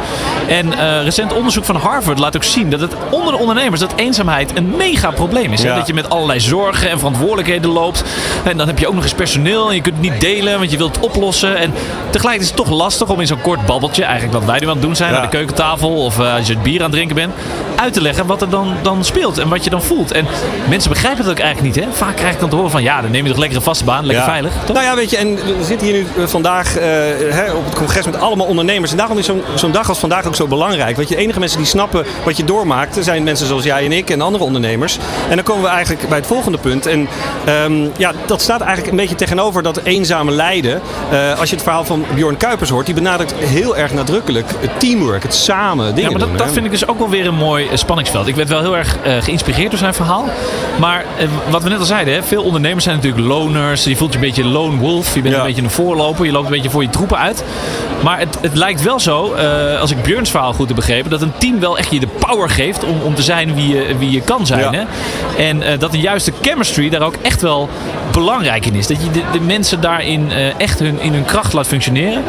En 0.49 0.79
eh, 0.79 1.03
recent 1.05 1.32
onderzoek 1.32 1.65
van 1.65 1.76
Harvard 1.76 2.19
laat 2.19 2.37
ook 2.37 2.44
zien 2.44 2.70
dat 2.70 2.81
het 2.81 2.93
onder 3.11 3.32
de 3.32 3.38
ondernemers 3.38 3.81
dat 3.81 3.93
eenzaamheid 3.97 4.56
een 4.56 4.75
mega 4.76 5.11
probleem 5.11 5.53
is. 5.53 5.62
Hè? 5.62 5.75
Dat 5.75 5.87
je 5.87 5.94
met 5.94 6.11
allerlei 6.11 6.41
zorgen 6.41 6.91
en 6.91 6.99
verantwoordelijkheden 6.99 7.71
loopt. 7.71 8.05
En 8.44 8.56
dan 8.56 8.67
heb 8.67 8.79
je 8.79 8.88
ook 8.88 8.94
nog 8.94 9.03
eens 9.03 9.14
personeel 9.14 9.69
en 9.69 9.75
je 9.75 9.81
kunt 9.81 9.94
het 9.97 10.11
niet 10.11 10.21
delen, 10.21 10.59
want 10.59 10.71
je 10.71 10.76
wilt 10.76 10.97
het 10.97 11.05
oplossen. 11.05 11.56
En 11.56 11.73
tegelijk 12.11 12.41
is 12.41 12.47
het 12.47 12.56
toch 12.56 12.71
lastig 12.71 13.09
om 13.09 13.21
in 13.21 13.26
zo'n 13.26 13.41
kort 13.41 13.67
babbeltje, 13.67 14.05
eigenlijk 14.05 14.32
wat 14.38 14.44
wij 14.44 14.59
nu 14.59 14.67
aan 14.67 14.73
het 14.73 14.82
doen 14.82 14.97
zijn 14.97 15.11
Ja. 15.12 15.17
aan 15.17 15.23
de 15.23 15.29
keukentafel 15.29 16.05
of 16.05 16.19
eh, 16.21 16.35
als 16.35 16.47
je 16.47 16.53
het 16.53 16.62
bier 16.62 16.76
aan 16.79 16.85
het 16.85 16.93
drinken 16.93 17.14
bent, 17.17 17.32
uit 17.77 17.93
te 17.93 18.01
leggen 18.01 18.27
wat 18.27 18.43
er 18.43 18.51
dan, 18.51 18.75
dan 18.83 19.05
speelt 19.05 19.39
en 19.39 19.49
wat 19.49 19.65
je 19.65 19.71
dan 19.71 19.83
voelt. 19.83 20.13
En 20.13 20.27
mensen 20.69 20.91
begrijpen 20.91 21.25
dat 21.25 21.33
ook 21.33 21.39
eigenlijk 21.39 21.77
niet. 21.77 21.85
Hè? 21.85 21.93
Vaak 21.93 22.17
krijg 22.17 22.35
ik 22.35 22.41
dan 22.41 22.49
te 22.49 22.57
horen 22.57 22.71
van 22.71 22.83
ja, 22.83 23.01
dan 23.03 23.11
neem 23.11 23.23
je 23.25 23.31
toch 23.31 23.39
lekker 23.39 23.57
een 23.57 23.63
vaste 23.65 23.85
baan, 23.85 24.07
lekker 24.07 24.25
Ja. 24.25 24.31
veilig. 24.31 24.53
Toch? 24.65 24.77
Nou 24.77 24.87
ja, 24.89 24.95
weet 24.95 25.11
je, 25.11 25.17
en 25.17 25.35
we 25.35 25.65
zitten 25.65 25.87
hier 25.87 25.97
nu 25.97 26.07
eh, 26.23 26.27
vandaag 26.27 26.77
eh, 26.77 26.87
hè, 27.31 27.53
op 27.53 27.65
het 27.65 27.75
congres 27.75 28.05
met 28.07 28.21
allemaal 28.21 28.47
ondernemers. 28.47 28.91
En 28.91 28.97
daarom 28.97 29.19
is 29.19 29.27
zo'n 29.27 29.43
zo'n 29.55 29.73
dag 29.73 29.89
als 29.89 29.99
vandaag 29.99 30.27
ook 30.27 30.35
zo 30.35 30.47
belangrijk. 30.47 30.97
Weet 30.97 31.09
je, 31.09 31.15
de 31.15 31.21
enige 31.21 31.39
mensen 31.39 31.59
die 31.59 31.67
snappen 31.67 32.05
wat 32.25 32.37
je 32.37 32.45
doormaakt, 32.45 32.97
zijn 33.01 33.23
mensen 33.23 33.47
zoals 33.47 33.65
jij 33.65 33.85
en 33.85 33.93
ik 33.93 34.11
en 34.11 34.21
andere 34.21 34.45
ondernemers. 34.45 34.99
En 35.29 35.35
dan 35.35 35.45
komen 35.45 35.63
we 35.63 35.69
eigenlijk 35.69 36.09
bij 36.09 36.19
het 36.19 36.27
volgende 36.27 36.59
punt. 36.59 36.87
En 36.87 37.09
ehm, 37.45 37.87
ja, 37.97 38.13
dat 38.27 38.41
staat 38.41 38.61
eigenlijk 38.61 38.91
een 38.91 38.97
beetje 38.97 39.15
tegenover 39.15 39.63
dat 39.63 39.81
eenzame 39.83 40.31
lijden. 40.31 40.81
Eh, 41.11 41.39
als 41.39 41.49
je 41.49 41.55
het 41.55 41.65
verhaal 41.65 41.85
van 41.85 42.05
Bjorn 42.15 42.37
Kuipers 42.37 42.71
hoort, 42.71 42.87
die 42.87 42.95
benadrukt 42.95 43.35
heel 43.35 43.77
erg 43.77 43.93
nadrukkelijk 43.93 44.47
het 44.61 44.81
teamwork, 44.81 45.23
het 45.23 45.35
samen 45.35 45.95
dingen 45.95 46.03
Ja, 46.03 46.11
maar 46.11 46.19
dat, 46.19 46.29
doen, 46.29 46.37
dat 46.37 46.53
vind 46.53 46.65
ik 46.65 46.71
dus 46.71 46.89
ook 46.89 46.99
wel 46.99 47.09
weer 47.09 47.27
een 47.27 47.35
mooi 47.35 47.48
eh, 47.56 47.67
spanningsveld. 47.75 48.27
Ik 48.27 48.35
werd 48.35 48.49
wel 48.49 48.61
heel 48.61 48.77
erg 48.77 48.97
eh, 49.03 49.12
geïnspireerd 49.21 49.71
door 49.71 49.79
zijn 49.79 49.95
verhaal. 49.95 50.25
Maar 50.79 51.05
eh, 51.19 51.27
wat 51.50 51.62
we 51.62 51.69
net 51.69 51.79
al 51.79 51.85
zeiden, 51.85 52.15
hè, 52.15 52.23
veel 52.23 52.43
ondernemers 52.43 52.85
zijn 52.85 52.97
natuurlijk 52.97 53.27
loners. 53.27 53.85
Je 53.85 53.97
voelt 53.97 54.12
je 54.12 54.19
een 54.19 54.25
beetje 54.25 54.45
lone 54.45 54.77
wolf. 54.77 55.15
Je 55.15 55.21
bent 55.23 55.35
Ja. 55.35 55.41
een 55.41 55.47
beetje 55.47 55.62
een 55.62 55.71
voorloper. 55.71 56.25
Je 56.25 56.33
loopt 56.33 56.47
een 56.47 56.53
beetje 56.53 56.71
voor 56.71 56.83
je 56.83 56.91
troepen 56.91 57.19
uit. 57.19 57.45
Maar 58.03 58.19
het, 58.19 58.39
het 58.41 58.55
lijkt 58.55 58.83
wel 58.83 59.00
zo, 59.00 59.35
als 59.81 59.91
ik 59.91 60.03
Björns 60.03 60.31
verhaal 60.31 60.53
goed 60.53 60.67
heb 60.67 60.77
begrepen, 60.77 61.11
dat 61.11 61.23
een 61.23 61.33
team 61.39 61.61
wel 61.61 61.79
echt 61.79 61.91
je 61.91 62.00
de 62.00 62.06
power 62.06 62.50
geeft 62.50 62.85
om, 62.85 63.00
om 63.05 63.15
te 63.15 63.23
zijn 63.23 63.55
wie 63.55 63.69
je, 63.69 63.97
wie 63.99 64.11
je 64.11 64.21
kan 64.21 64.47
zijn. 64.47 64.61
Ja. 64.61 64.73
Hè? 64.73 64.83
En 65.45 65.79
dat 65.79 65.93
de 65.93 65.99
juiste 66.00 66.33
chemistry 66.43 66.89
daar 66.89 67.03
ook 67.03 67.15
echt 67.23 67.41
wel 67.43 67.69
belangrijk 68.12 68.67
in 68.67 68.75
is. 68.75 68.87
Dat 68.87 69.03
je 69.03 69.11
de, 69.11 69.23
de 69.33 69.41
mensen 69.41 69.81
daarin 69.81 70.31
echt 70.59 70.79
hun, 70.79 71.00
in 71.00 71.12
hun 71.12 71.25
kracht 71.25 71.53
laat 71.53 71.67
functioneren. 71.67 72.23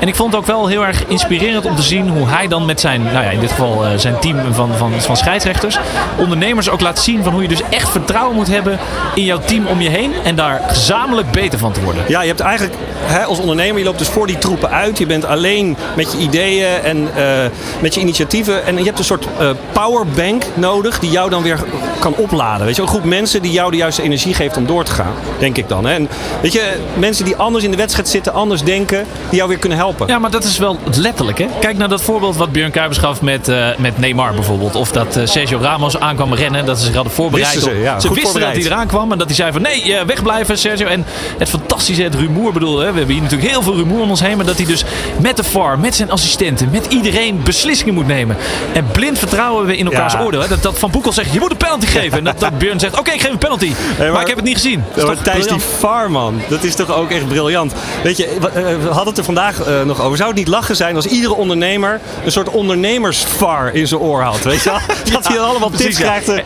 En 0.00 0.08
ik 0.08 0.14
vond 0.14 0.32
het 0.32 0.40
ook 0.40 0.46
wel 0.46 0.66
heel 0.66 0.86
erg 0.86 1.06
inspirerend 1.06 1.64
om 1.64 1.76
te 1.76 1.82
zien 1.82 2.08
hoe 2.08 2.28
hij 2.28 2.48
dan 2.48 2.64
met 2.64 2.80
zijn, 2.80 3.02
nou 3.02 3.24
ja, 3.24 3.30
in 3.30 3.40
dit 3.40 3.50
geval 3.50 3.84
zijn 3.96 4.18
team 4.18 4.36
van, 4.52 4.65
van, 4.74 4.92
van 5.00 5.16
scheidsrechters, 5.16 5.78
ondernemers 6.16 6.68
ook 6.68 6.80
laat 6.80 6.98
zien 6.98 7.22
van 7.22 7.32
hoe 7.32 7.42
je 7.42 7.48
dus 7.48 7.62
echt 7.70 7.88
vertrouwen 7.88 8.34
moet 8.34 8.48
hebben 8.48 8.78
in 9.14 9.24
jouw 9.24 9.38
team 9.38 9.66
om 9.66 9.80
je 9.80 9.88
heen 9.88 10.12
en 10.24 10.36
daar 10.36 10.62
gezamenlijk 10.68 11.30
beter 11.30 11.58
van 11.58 11.72
te 11.72 11.82
worden. 11.82 12.04
Ja, 12.08 12.20
je 12.20 12.28
hebt 12.28 12.40
eigenlijk 12.40 12.74
hè, 13.06 13.24
als 13.24 13.38
ondernemer, 13.38 13.78
je 13.78 13.84
loopt 13.84 13.98
dus 13.98 14.08
voor 14.08 14.26
die 14.26 14.38
troepen 14.38 14.70
uit. 14.70 14.98
Je 14.98 15.06
bent 15.06 15.24
alleen 15.24 15.76
met 15.96 16.12
je 16.12 16.18
ideeën 16.18 16.82
en 16.82 17.08
eh, 17.16 17.24
met 17.80 17.94
je 17.94 18.00
initiatieven. 18.00 18.66
En 18.66 18.78
je 18.78 18.84
hebt 18.84 18.98
een 18.98 19.04
soort 19.04 19.26
eh, 19.38 19.50
powerbank 19.72 20.44
nodig 20.54 20.98
die 20.98 21.10
jou 21.10 21.30
dan 21.30 21.42
weer 21.42 21.64
kan 21.98 22.14
opladen. 22.14 22.66
Weet 22.66 22.76
je, 22.76 22.82
een 22.82 22.88
groep 22.88 23.04
mensen 23.04 23.42
die 23.42 23.52
jou 23.52 23.70
de 23.70 23.76
juiste 23.76 24.02
energie 24.02 24.34
geeft 24.34 24.56
om 24.56 24.66
door 24.66 24.84
te 24.84 24.92
gaan, 24.92 25.12
denk 25.38 25.56
ik 25.56 25.68
dan. 25.68 25.84
Hè. 25.84 25.94
En 25.94 26.08
weet 26.40 26.52
je, 26.52 26.76
mensen 26.94 27.24
die 27.24 27.36
anders 27.36 27.64
in 27.64 27.70
de 27.70 27.76
wedstrijd 27.76 28.08
zitten, 28.08 28.32
anders 28.32 28.62
denken, 28.62 29.06
die 29.28 29.36
jou 29.36 29.48
weer 29.48 29.58
kunnen 29.58 29.78
helpen. 29.78 30.06
Ja, 30.06 30.18
maar 30.18 30.30
dat 30.30 30.44
is 30.44 30.58
wel 30.58 30.78
letterlijk. 30.94 31.38
Hè? 31.38 31.46
Kijk 31.60 31.76
naar 31.78 31.88
dat 31.88 32.02
voorbeeld 32.02 32.36
wat 32.36 32.52
Björn 32.52 32.70
Kuipers 32.70 32.98
gaf 32.98 33.22
met, 33.22 33.48
eh, 33.48 33.68
met 33.78 33.98
Neymar 33.98 34.34
bijvoorbeeld. 34.34 34.55
Of 34.60 34.90
dat 34.92 35.16
eh, 35.16 35.26
Sergio 35.26 35.58
Ramos 35.60 35.98
aankwam 35.98 36.34
rennen. 36.34 36.66
Dat 36.66 36.78
ze 36.78 36.84
zich 36.84 36.94
hadden 36.94 37.12
voorbereid. 37.12 37.54
Wisten 37.54 37.72
ze, 37.72 37.80
ja, 37.80 37.94
wisten 37.94 38.10
voorbereid. 38.22 38.54
dat 38.54 38.62
hij 38.62 38.72
eraan 38.72 38.86
kwam. 38.86 39.12
En 39.12 39.18
dat 39.18 39.26
hij 39.26 39.36
zei 39.36 39.52
van 39.52 39.62
nee, 39.62 39.94
eh, 39.96 40.04
wegblijven 40.06 40.58
Sergio. 40.58 40.86
En 40.86 41.04
het 41.38 41.48
fantastische, 41.48 42.02
het 42.02 42.14
rumoer 42.14 42.52
bedoel. 42.52 42.78
Hè? 42.78 42.90
We 42.92 42.96
hebben 42.98 43.14
hier 43.14 43.22
natuurlijk 43.22 43.50
heel 43.50 43.62
veel 43.62 43.76
rumoer 43.76 44.00
om 44.00 44.10
ons 44.10 44.20
heen. 44.20 44.36
Maar 44.36 44.46
dat 44.46 44.56
hij 44.56 44.66
dus 44.66 44.84
met 45.20 45.36
de 45.36 45.44
VAR, 45.44 45.78
met 45.78 45.94
zijn 45.94 46.10
assistenten, 46.10 46.68
met 46.72 46.86
iedereen 46.88 47.40
beslissingen 47.44 47.94
moet 47.94 48.06
nemen. 48.06 48.36
En 48.72 48.86
blind 48.92 49.18
vertrouwen 49.18 49.66
we 49.66 49.76
in 49.76 49.86
elkaars 49.86 50.12
Ja. 50.12 50.22
oordeel. 50.22 50.40
Hè? 50.40 50.48
Dat, 50.48 50.62
dat 50.62 50.78
Van 50.78 50.90
Boekel 50.90 51.12
zegt, 51.12 51.32
je 51.32 51.38
moet 51.40 51.50
een 51.50 51.56
penalty 51.56 51.86
geven. 51.98 52.18
En 52.18 52.24
dat, 52.24 52.40
dat 52.40 52.58
Björn 52.58 52.80
zegt, 52.80 52.98
oké, 52.98 53.10
ik 53.10 53.20
geef 53.20 53.30
een 53.30 53.38
penalty. 53.38 53.72
maar, 53.98 54.12
maar- 54.12 54.20
ik 54.20 54.26
heb 54.26 54.36
het 54.36 54.44
niet 54.44 54.54
gezien. 54.54 54.84
Dat 54.94 55.10
is 55.12 55.18
Thijs, 55.22 55.46
die? 55.46 55.58
VAR, 55.78 56.10
man. 56.10 56.40
Dat 56.48 56.64
is 56.64 56.74
toch 56.74 56.92
ook 56.96 57.10
echt 57.10 57.28
briljant. 57.28 57.72
Weet 58.02 58.16
je, 58.16 58.36
we, 58.40 58.48
eh, 58.48 58.64
we 58.64 58.86
hadden 58.88 59.06
het 59.08 59.18
er 59.18 59.24
vandaag 59.24 59.58
nog 59.84 60.00
over. 60.02 60.16
Zou 60.16 60.28
het 60.28 60.38
niet 60.38 60.48
lachen 60.48 60.76
zijn 60.76 60.96
als 60.96 61.06
iedere 61.06 61.34
ondernemer 61.34 62.00
een 62.24 62.32
soort 62.32 62.48
ondernemers-VAR 62.48 63.74
in 63.74 63.88
zijn 63.88 64.00
oor 64.00 64.22
had? 64.22 64.38
Weet 64.52 64.62
je 64.62 64.70
wel? 64.70 64.78
Dat 65.12 65.26
hij 65.26 65.36
dan 65.36 65.48
allemaal 65.48 65.68
Precies, 65.68 65.96
krijgt. 65.98 66.28
eh. 66.28 66.36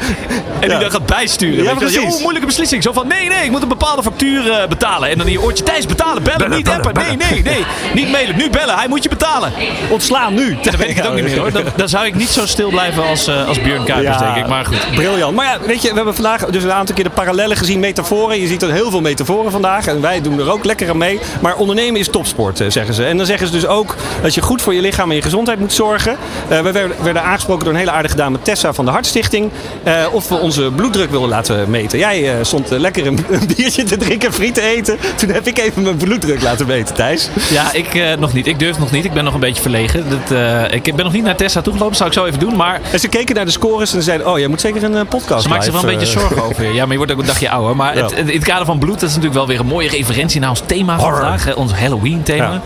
En 0.60 0.68
die 0.68 0.78
dan 0.78 0.90
gaat 0.90 1.06
bijsturen. 1.06 1.64
Ja, 1.64 1.76
weet 1.76 1.92
je 1.92 2.00
wel. 2.00 2.18
moeilijke 2.20 2.46
beslissing. 2.46 2.82
Zo 2.82 2.92
van, 2.92 3.06
nee, 3.06 3.28
nee, 3.28 3.44
ik 3.44 3.50
moet 3.50 3.62
een 3.62 3.68
bepaalde 3.68 4.02
factuur 4.02 4.50
eh, 4.52 4.68
betalen. 4.68 5.08
En 5.10 5.18
dan 5.18 5.26
in 5.26 5.32
je 5.32 5.42
oortje, 5.42 5.64
Thijs, 5.64 5.86
betalen, 5.86 6.22
bellen, 6.22 6.50
niet 6.50 6.68
appen. 6.68 6.94
Nee, 6.94 7.16
nee, 7.16 7.42
nee. 7.42 7.64
Niet 7.94 8.10
mailen, 8.10 8.36
nu 8.36 8.50
bellen. 8.50 8.74
Hij 8.74 8.88
moet 8.88 9.02
je 9.02 9.08
betalen. 9.08 9.52
Ontslaan 9.90 10.34
nu. 10.34 10.58
Dan 10.62 10.76
weet 10.76 10.88
ik 10.90 10.96
het 10.96 11.06
ook 11.06 11.14
niet 11.14 11.24
meer 11.24 11.38
hoor. 11.38 11.52
Dan, 11.52 11.62
dan 11.76 11.88
zou 11.88 12.06
ik 12.06 12.14
niet 12.14 12.28
zo 12.28 12.46
stil 12.46 12.68
blijven 12.70 13.02
als, 13.04 13.26
eh 13.26 13.48
als 13.48 13.60
Björn 13.60 13.84
Kuipers, 13.84 14.18
denk 14.18 14.36
ik. 14.36 14.46
Maar 14.46 14.64
goed. 14.64 14.78
Briljant. 14.94 15.36
Maar 15.36 15.46
ja, 15.46 15.58
weet 15.66 15.82
je, 15.82 15.88
we 15.88 15.94
hebben 15.94 16.14
vandaag 16.14 16.44
dus 16.44 16.62
een 16.62 16.72
aantal 16.72 16.94
keer 16.94 17.04
de 17.04 17.10
parallellen 17.10 17.56
gezien, 17.56 17.80
metaforen. 17.80 18.40
Je 18.40 18.46
ziet 18.46 18.62
er 18.62 18.72
heel 18.72 18.90
veel 18.90 19.00
metaforen 19.00 19.50
vandaag 19.50 19.86
en 19.86 20.00
wij 20.00 20.20
doen 20.20 20.38
er 20.38 20.52
ook 20.52 20.64
lekker 20.64 20.90
aan 20.90 20.98
mee. 20.98 21.20
Maar 21.40 21.56
ondernemen 21.56 22.00
is 22.00 22.08
topsport, 22.08 22.62
zeggen 22.68 22.94
ze. 22.94 23.04
En 23.04 23.16
dan 23.16 23.26
zeggen 23.26 23.46
ze 23.46 23.52
dus 23.52 23.66
ook 23.66 23.96
dat 24.22 24.34
je 24.34 24.40
goed 24.42 24.62
voor 24.62 24.74
je 24.74 24.80
lichaam 24.80 25.08
en 25.10 25.16
je 25.16 25.22
gezondheid 25.22 25.58
moet 25.58 25.72
zorgen. 25.72 26.16
We 26.48 26.62
werden, 26.62 26.92
werden 27.02 27.22
aangesproken 27.22 27.64
door 27.64 27.72
een 27.72 27.78
hele 27.78 27.89
aardige 27.90 28.16
dame, 28.16 28.38
Tessa 28.42 28.72
van 28.72 28.84
de 28.84 28.90
Hartstichting. 28.90 29.50
eh, 29.82 30.06
of 30.12 30.28
we 30.28 30.34
onze 30.34 30.70
bloeddruk 30.76 31.10
willen 31.10 31.28
laten 31.28 31.70
meten. 31.70 31.98
Jij 31.98 32.30
eh, 32.30 32.44
stond 32.44 32.72
eh, 32.72 32.78
lekker 32.78 33.06
een, 33.06 33.24
een 33.30 33.46
biertje 33.56 33.82
te 33.82 33.96
drinken, 33.96 34.32
friet 34.32 34.54
te 34.54 34.60
eten. 34.62 34.98
Toen 35.16 35.28
heb 35.30 35.46
ik 35.46 35.58
even 35.58 35.82
mijn 35.82 35.96
bloeddruk 35.96 36.42
laten 36.42 36.66
meten, 36.66 36.94
Thijs. 36.94 37.28
Ja, 37.50 37.72
ik 37.72 38.18
nog 38.18 38.32
niet. 38.32 38.46
Ik 38.46 38.58
durf 38.58 38.78
nog 38.78 38.90
niet. 38.90 39.04
Ik 39.04 39.12
ben 39.12 39.24
nog 39.24 39.34
een 39.34 39.40
beetje 39.40 39.62
verlegen. 39.62 40.04
Dat, 40.10 40.38
ik 40.70 40.94
ben 40.96 41.04
nog 41.04 41.12
niet 41.12 41.24
naar 41.24 41.36
Tessa 41.36 41.60
toegelopen. 41.62 41.96
Zou 41.96 42.08
ik 42.08 42.14
zo 42.14 42.24
even 42.24 42.38
doen. 42.38 42.56
Maar 42.56 42.80
En 42.92 43.00
ze 43.00 43.08
keken 43.08 43.34
naar 43.34 43.44
de 43.44 43.50
scores 43.50 43.92
en 43.92 43.98
ze 43.98 44.04
zeiden, 44.04 44.26
oh, 44.32 44.38
jij 44.38 44.48
moet 44.48 44.60
zeker 44.60 44.82
een 44.84 45.06
podcast 45.06 45.42
Ze 45.42 45.48
maakt 45.48 45.64
zich 45.64 45.72
wel 45.72 45.82
een 45.82 45.88
beetje 45.98 46.06
zorgen 46.20 46.42
over 46.42 46.64
je. 46.64 46.72
Ja, 46.72 46.82
maar 46.82 46.90
je 46.90 46.96
wordt 46.96 47.12
ook 47.12 47.18
een 47.18 47.26
dagje 47.26 47.50
ouder. 47.50 47.76
Maar 47.76 47.96
Ja. 47.96 48.02
het, 48.02 48.12
in 48.12 48.26
het 48.26 48.44
kader 48.44 48.66
van 48.66 48.78
bloed, 48.78 49.00
dat 49.00 49.08
is 49.08 49.14
natuurlijk 49.16 49.34
wel 49.34 49.46
weer 49.46 49.60
een 49.60 49.66
mooie 49.66 49.88
referentie 49.88 50.40
naar 50.40 50.50
ons 50.50 50.62
thema 50.66 50.96
Horror. 50.96 51.18
vandaag. 51.20 51.54
Ons 51.54 51.72
Halloween 51.72 52.22
thema. 52.22 52.44
Ja. 52.52 52.60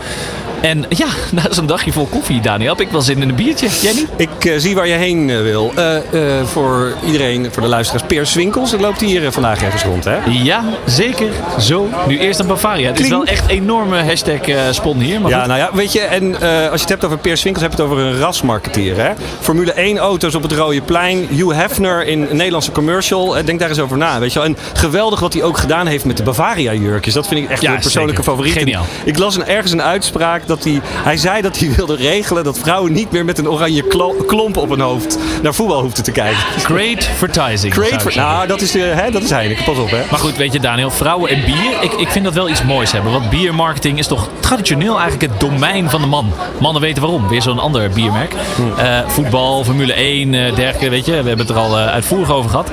En 0.65 0.85
ja, 0.89 1.07
na 1.31 1.41
zo'n 1.49 1.65
dagje 1.65 1.91
vol 1.91 2.05
koffie, 2.05 2.41
Daniel, 2.41 2.69
heb 2.69 2.81
ik 2.81 2.91
wel 2.91 3.01
zin 3.01 3.21
in 3.21 3.29
een 3.29 3.35
biertje. 3.35 3.67
Jij 3.81 3.93
niet? 3.93 4.07
Ik 4.15 4.45
uh, 4.45 4.53
zie 4.57 4.75
waar 4.75 4.87
je 4.87 4.93
heen 4.93 5.29
uh, 5.29 5.41
wil. 5.41 5.71
Uh, 5.77 6.43
voor 6.43 6.93
iedereen, 7.05 7.47
voor 7.51 7.61
de 7.61 7.67
luisteraars, 7.67 8.03
Peer 8.07 8.25
Swinkels. 8.25 8.71
Het 8.71 8.81
loopt 8.81 9.01
hier 9.01 9.31
vandaag 9.31 9.63
ergens 9.63 9.83
rond, 9.83 10.03
hè? 10.03 10.17
Ja, 10.29 10.63
zeker. 10.85 11.31
Zo. 11.59 11.89
Nu 12.07 12.19
eerst 12.19 12.39
een 12.39 12.47
Bavaria. 12.47 12.87
Het 12.87 12.99
is 12.99 13.09
wel 13.09 13.25
echt 13.25 13.43
een 13.43 13.49
enorme 13.49 14.03
hashtag 14.03 14.39
spon 14.71 14.99
hier. 14.99 15.21
Maar 15.21 15.31
ja, 15.31 15.39
goed. 15.39 15.47
nou 15.47 15.59
ja, 15.59 15.69
weet 15.73 15.93
je, 15.93 15.99
en 15.99 16.33
als 16.41 16.41
je 16.73 16.79
het 16.79 16.89
hebt 16.89 17.05
over 17.05 17.17
Peer 17.17 17.37
Swinkels, 17.37 17.63
heb 17.63 17.75
je 17.75 17.81
het 17.81 17.91
over 17.91 18.03
een 18.03 18.19
rasmarketeer, 18.19 18.97
hè? 18.97 19.11
Formule 19.39 19.71
1 19.71 19.97
auto's 19.97 20.35
op 20.35 20.41
het 20.41 20.51
Rode 20.51 20.81
Plein. 20.81 21.27
Hugh 21.29 21.55
Hefner 21.55 22.05
in 22.05 22.21
een 22.21 22.35
Nederlandse 22.35 22.71
commercial. 22.71 23.35
Denk 23.45 23.59
daar 23.59 23.69
eens 23.69 23.79
over 23.79 23.97
na, 23.97 24.19
weet 24.19 24.33
je 24.33 24.39
wel. 24.39 24.47
En 24.47 24.57
geweldig 24.73 25.19
wat 25.19 25.33
hij 25.33 25.43
ook 25.43 25.57
gedaan 25.57 25.87
heeft 25.87 26.05
met 26.05 26.17
de 26.17 26.23
Bavaria 26.23 26.73
jurkjes. 26.73 27.13
Dat 27.13 27.27
vind 27.27 27.43
ik 27.43 27.49
echt 27.49 27.61
ja, 27.61 27.69
mijn 27.69 27.81
persoonlijke 27.81 28.23
zeker. 28.23 28.33
favoriet. 28.33 28.57
Geniaal. 28.57 28.85
Ik 29.03 29.17
las 29.17 29.35
een, 29.35 29.45
ergens 29.45 29.71
een 29.71 29.81
uitspraak 29.81 30.47
dat 30.47 30.54
hij... 30.63 30.81
Hij 30.83 31.17
zei 31.17 31.41
dat 31.41 31.59
hij 31.59 31.71
wilde 31.75 31.95
regelen 31.95 32.43
dat 32.43 32.59
vrouwen 32.59 32.93
niet 32.93 33.11
meer 33.11 33.25
met 33.25 33.37
een 33.37 33.49
oranje 33.49 33.83
klomp 34.27 34.57
op 34.57 34.69
hun 34.69 34.79
hoofd 34.79 35.17
naar 35.41 35.53
voetbal 35.53 35.81
hoefden 35.81 36.03
te 36.03 36.11
kijken. 36.11 36.37
Great 36.57 37.03
vertising. 37.03 37.73
Great 37.73 38.01
for, 38.01 38.15
nou, 38.15 38.47
dat 38.47 38.61
is, 38.61 38.71
de, 38.71 38.79
hè, 38.79 39.11
dat 39.11 39.23
is 39.23 39.29
Heineken. 39.29 39.63
Pas 39.63 39.77
op, 39.77 39.89
hè. 39.89 40.01
Maar 40.09 40.19
goed, 40.19 40.37
weet 40.37 40.53
je 40.53 40.59
Daniel, 40.59 40.91
vrouwen 40.91 41.29
en 41.29 41.45
bier. 41.45 41.81
Ik, 41.81 41.93
ik 41.93 42.09
vind 42.09 42.25
dat 42.25 42.33
wel 42.33 42.49
iets 42.49 42.63
moois 42.63 42.91
hebben. 42.91 43.11
Want 43.11 43.29
biermarketing 43.29 43.97
is 43.97 44.07
toch 44.07 44.29
traditioneel 44.39 44.99
eigenlijk 44.99 45.31
het 45.31 45.39
domein 45.39 45.89
van 45.89 46.01
de 46.01 46.07
man. 46.07 46.31
Mannen 46.59 46.81
weten 46.81 47.01
waarom. 47.01 47.27
Weer 47.27 47.41
zo'n 47.41 47.59
ander 47.59 47.89
biermerk. 47.89 48.33
Hm. 48.55 48.61
Uh, 48.79 48.99
voetbal, 49.07 49.63
Formule 49.63 49.93
1, 49.93 50.33
uh, 50.33 50.55
dergelijke, 50.55 50.89
weet 50.89 51.05
je. 51.05 51.11
We 51.11 51.17
hebben 51.27 51.37
het 51.37 51.49
er 51.49 51.55
al 51.55 51.77
uh, 51.79 51.85
uitvoerig 51.85 52.31
over 52.31 52.49
gehad. 52.49 52.71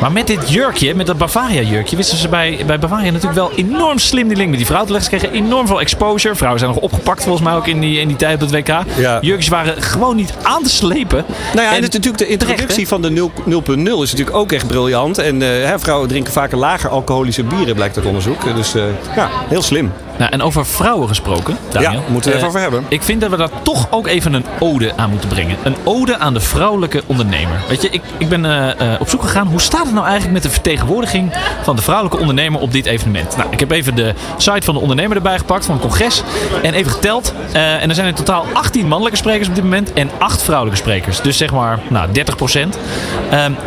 Maar 0.00 0.12
met 0.12 0.26
dit 0.26 0.50
jurkje, 0.50 0.94
met 0.94 1.06
dat 1.06 1.18
Bavaria 1.18 1.62
jurkje, 1.62 1.96
wisten 1.96 2.18
ze 2.18 2.28
bij, 2.28 2.62
bij 2.66 2.78
Bavaria 2.78 3.10
natuurlijk 3.10 3.34
wel 3.34 3.52
enorm 3.56 3.98
slim 3.98 4.28
die 4.28 4.36
link 4.36 4.48
met 4.48 4.58
die 4.58 4.66
vrouw 4.66 4.84
te 4.84 4.92
leggen. 4.92 5.10
Ze 5.10 5.16
kregen 5.18 5.44
enorm 5.44 5.66
veel 5.66 5.80
exposure. 5.80 6.34
Vrouwen 6.34 6.60
zijn 6.60 6.72
nog 6.72 6.82
opgepakt 6.82 7.09
volgens 7.18 7.44
mij 7.44 7.54
ook 7.54 7.66
in 7.66 7.80
die, 7.80 8.00
in 8.00 8.08
die 8.08 8.16
tijd 8.16 8.34
op 8.34 8.40
het 8.40 8.50
WK. 8.50 8.82
Ja. 8.96 9.18
Jurkjes 9.20 9.48
waren 9.48 9.82
gewoon 9.82 10.16
niet 10.16 10.34
aan 10.42 10.62
te 10.62 10.70
slepen. 10.70 11.24
Nou 11.54 11.66
ja, 11.66 11.70
en, 11.70 11.76
en 11.76 11.82
het, 11.82 11.92
natuurlijk 11.92 12.18
de 12.18 12.28
introductie 12.28 12.88
van 12.88 13.02
de 13.02 13.10
0.0 13.10 13.82
is 14.02 14.10
natuurlijk 14.10 14.36
ook 14.36 14.52
echt 14.52 14.66
briljant. 14.66 15.18
En 15.18 15.40
hè, 15.40 15.78
vrouwen 15.78 16.08
drinken 16.08 16.32
vaker 16.32 16.58
lager 16.58 16.90
alcoholische 16.90 17.44
bieren, 17.44 17.74
blijkt 17.74 17.96
uit 17.96 18.06
onderzoek. 18.06 18.54
Dus 18.54 18.72
ja, 19.16 19.28
heel 19.48 19.62
slim. 19.62 19.92
Nou, 20.20 20.32
en 20.32 20.42
over 20.42 20.66
vrouwen 20.66 21.08
gesproken, 21.08 21.56
Daniel. 21.70 21.92
Ja, 21.92 22.00
moeten 22.08 22.30
we 22.30 22.36
even 22.36 22.40
uh, 22.40 22.48
over 22.48 22.60
hebben. 22.60 22.84
Ik 22.88 23.02
vind 23.02 23.20
dat 23.20 23.30
we 23.30 23.36
daar 23.36 23.62
toch 23.62 23.86
ook 23.90 24.06
even 24.06 24.32
een 24.32 24.44
ode 24.58 24.92
aan 24.96 25.10
moeten 25.10 25.28
brengen. 25.28 25.56
Een 25.62 25.76
ode 25.84 26.18
aan 26.18 26.34
de 26.34 26.40
vrouwelijke 26.40 27.02
ondernemer. 27.06 27.60
Weet 27.68 27.82
je, 27.82 27.88
ik, 27.90 28.02
ik 28.18 28.28
ben 28.28 28.44
uh, 28.44 29.00
op 29.00 29.08
zoek 29.08 29.22
gegaan. 29.22 29.46
Hoe 29.46 29.60
staat 29.60 29.84
het 29.84 29.92
nou 29.92 30.04
eigenlijk 30.04 30.32
met 30.32 30.42
de 30.42 30.50
vertegenwoordiging 30.50 31.32
van 31.62 31.76
de 31.76 31.82
vrouwelijke 31.82 32.18
ondernemer 32.20 32.60
op 32.60 32.72
dit 32.72 32.86
evenement? 32.86 33.36
Nou, 33.36 33.48
ik 33.50 33.60
heb 33.60 33.70
even 33.70 33.94
de 33.94 34.14
site 34.36 34.62
van 34.62 34.74
de 34.74 34.80
ondernemer 34.80 35.16
erbij 35.16 35.38
gepakt, 35.38 35.64
van 35.64 35.74
het 35.74 35.82
congres. 35.82 36.22
En 36.62 36.74
even 36.74 36.92
geteld. 37.00 37.34
en 37.52 37.88
er 37.88 37.94
zijn 37.94 38.06
in 38.06 38.14
totaal 38.14 38.46
18 38.52 38.86
mannelijke 38.86 39.18
sprekers 39.18 39.48
op 39.48 39.54
dit 39.54 39.64
moment 39.64 39.92
en 39.92 40.10
8 40.18 40.42
vrouwelijke 40.42 40.80
sprekers. 40.80 41.20
Dus 41.20 41.36
zeg 41.36 41.52
maar, 41.52 41.78
nou, 41.88 42.12
30 42.12 42.36
procent. 42.36 42.78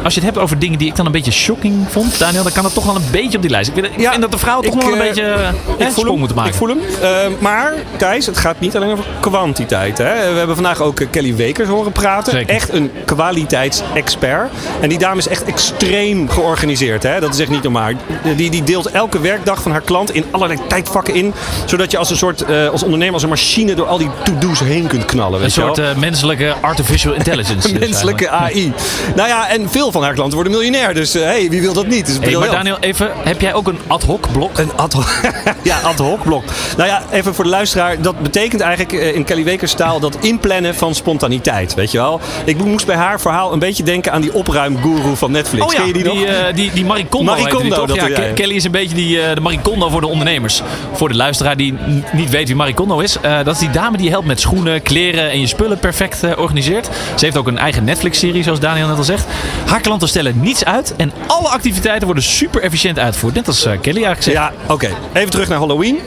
als 0.03 0.13
je 0.13 0.19
het 0.19 0.29
hebt 0.29 0.37
over 0.37 0.59
dingen 0.59 0.79
die 0.79 0.87
ik 0.87 0.95
dan 0.95 1.05
een 1.05 1.11
beetje 1.11 1.31
shocking 1.31 1.85
vond, 1.89 2.19
Daniel, 2.19 2.43
dan 2.43 2.51
kan 2.51 2.63
het 2.63 2.73
toch 2.73 2.85
wel 2.85 2.95
een 2.95 3.11
beetje 3.11 3.35
op 3.35 3.41
die 3.41 3.51
lijst. 3.51 3.69
Ik 3.69 3.73
vind, 3.73 3.85
ik 3.85 3.99
ja, 3.99 4.09
vind 4.09 4.21
dat 4.21 4.31
de 4.31 4.37
vrouwen 4.37 4.71
toch 4.71 4.83
wel 4.83 4.91
een 4.91 4.97
beetje 4.97 5.53
ik 5.77 5.87
sprong 5.89 6.17
moeten 6.17 6.35
maken. 6.35 6.51
Ik 6.51 6.57
voel 6.57 6.67
hem. 6.67 6.79
Uh, 7.01 7.39
maar 7.39 7.73
Thijs, 7.97 8.25
het 8.25 8.37
gaat 8.37 8.59
niet 8.59 8.75
alleen 8.75 8.91
over 8.91 9.05
kwantiteit. 9.19 9.97
Hè? 9.97 10.31
We 10.31 10.37
hebben 10.37 10.55
vandaag 10.55 10.81
ook 10.81 11.01
Kelly 11.11 11.35
Wekers 11.35 11.69
horen 11.69 11.91
praten. 11.91 12.31
Zeker. 12.31 12.55
Echt 12.55 12.73
een 12.73 12.91
kwaliteitsexpert. 13.05 14.51
En 14.81 14.89
die 14.89 14.97
dame 14.97 15.17
is 15.17 15.27
echt 15.27 15.43
extreem 15.43 16.29
georganiseerd. 16.29 17.03
Hè? 17.03 17.19
Dat 17.19 17.33
is 17.33 17.39
echt 17.39 17.49
niet 17.49 17.63
normaal. 17.63 17.91
Die, 18.35 18.49
die 18.49 18.63
deelt 18.63 18.91
elke 18.91 19.19
werkdag 19.19 19.61
van 19.61 19.71
haar 19.71 19.81
klant 19.81 20.13
in 20.13 20.25
allerlei 20.31 20.59
tijdvakken 20.67 21.13
in. 21.13 21.33
Zodat 21.65 21.91
je 21.91 21.97
als 21.97 22.09
een 22.09 22.17
soort, 22.17 22.49
uh, 22.49 22.69
als 22.69 22.83
ondernemer, 22.83 23.13
als 23.13 23.22
een 23.23 23.29
machine 23.29 23.75
door 23.75 23.87
al 23.87 23.97
die 23.97 24.09
to-do's 24.23 24.59
heen 24.59 24.87
kunt 24.87 25.05
knallen. 25.05 25.33
Een 25.33 25.41
weet 25.41 25.51
soort 25.51 25.75
je 25.75 25.81
uh, 25.81 25.95
menselijke 25.95 26.55
artificial 26.61 27.13
intelligence. 27.13 27.67
dus 27.71 27.79
menselijke 27.79 28.29
AI. 28.29 28.73
nou 29.15 29.27
ja, 29.27 29.49
en 29.49 29.69
veel 29.69 29.91
van 29.91 30.03
haar 30.03 30.13
klanten 30.13 30.35
worden 30.35 30.53
miljonair. 30.53 30.93
Dus 30.93 31.13
hey, 31.13 31.49
wie 31.49 31.61
wil 31.61 31.73
dat 31.73 31.87
niet? 31.87 32.05
Dus 32.05 32.17
hey, 32.19 32.35
maar 32.35 32.51
Daniel, 32.51 32.77
even, 32.79 33.11
heb 33.23 33.41
jij 33.41 33.53
ook 33.53 33.67
een 33.67 33.79
ad 33.87 34.03
hoc 34.03 34.31
blok? 34.31 34.57
Een 34.57 34.71
ad 34.75 34.93
hoc, 34.93 35.21
ja, 35.63 35.79
ad 35.79 35.97
hoc 35.97 36.23
blok. 36.23 36.43
Nou 36.77 36.89
ja, 36.89 37.03
even 37.11 37.35
voor 37.35 37.43
de 37.43 37.49
luisteraar. 37.49 38.01
Dat 38.01 38.19
betekent 38.19 38.61
eigenlijk 38.61 38.91
in 39.15 39.23
Kelly 39.23 39.43
Wekers 39.43 39.73
taal 39.73 39.99
dat 39.99 40.17
inplannen 40.21 40.75
van 40.75 40.95
spontaniteit. 40.95 41.73
Weet 41.73 41.91
je 41.91 41.97
wel? 41.97 42.19
Ik 42.45 42.57
moest 42.63 42.85
bij 42.85 42.95
haar 42.95 43.21
verhaal 43.21 43.53
een 43.53 43.59
beetje 43.59 43.83
denken 43.83 44.11
aan 44.11 44.21
die 44.21 44.33
opruimgoeroe 44.33 45.15
van 45.15 45.31
Netflix. 45.31 45.65
Oh 45.65 45.71
ja, 45.71 45.77
Ken 45.77 45.87
je 45.87 45.93
die, 45.93 46.03
die 46.03 46.13
nog? 46.13 46.51
Die, 46.53 46.71
die 46.71 47.07
Kondo, 47.07 47.85
dat 47.85 47.95
ja. 47.95 48.31
Kelly 48.33 48.55
is 48.55 48.63
een 48.63 48.71
beetje 48.71 48.95
die, 48.95 49.33
de 49.33 49.41
Marie 49.41 49.59
Kondo 49.59 49.89
voor 49.89 50.01
de 50.01 50.07
ondernemers. 50.07 50.61
Voor 50.93 51.09
de 51.09 51.15
luisteraar 51.15 51.57
die 51.57 51.73
niet 52.11 52.29
weet 52.29 52.47
wie 52.47 52.55
Marie 52.55 52.73
Kondo 52.73 52.99
Uh, 53.25 53.43
dat 53.43 53.53
is 53.53 53.59
die 53.59 53.69
dame 53.69 53.97
die 53.97 54.09
helpt 54.09 54.27
met 54.27 54.39
schoenen, 54.39 54.81
kleren 54.81 55.31
en 55.31 55.39
je 55.39 55.47
spullen 55.47 55.79
perfect 55.79 56.37
organiseert. 56.37 56.89
Ze 57.15 57.25
heeft 57.25 57.37
ook 57.37 57.47
een 57.47 57.57
eigen 57.57 57.83
Netflix-serie, 57.83 58.43
zoals 58.43 58.59
Daniel 58.59 58.87
net 58.87 58.97
al 58.97 59.03
zegt. 59.03 59.25
Haar 59.65 59.81
klanten 59.81 60.07
stellen 60.07 60.39
niets 60.39 60.65
uit 60.65 60.95
en 60.95 61.11
alle 61.27 61.47
activiteiten 61.47 62.05
worden 62.05 62.23
super 62.23 62.61
efficiënt 62.61 62.99
uitgevoerd. 62.99 63.35
Net 63.35 63.47
als 63.47 63.61
Kelly 63.61 64.03
eigenlijk 64.03 64.21
zegt. 64.21 64.37
Ja, 64.37 64.51
oké. 64.67 64.89
Even 65.13 65.29
terug 65.29 65.47
naar 65.47 65.57
Halloween. 65.57 65.99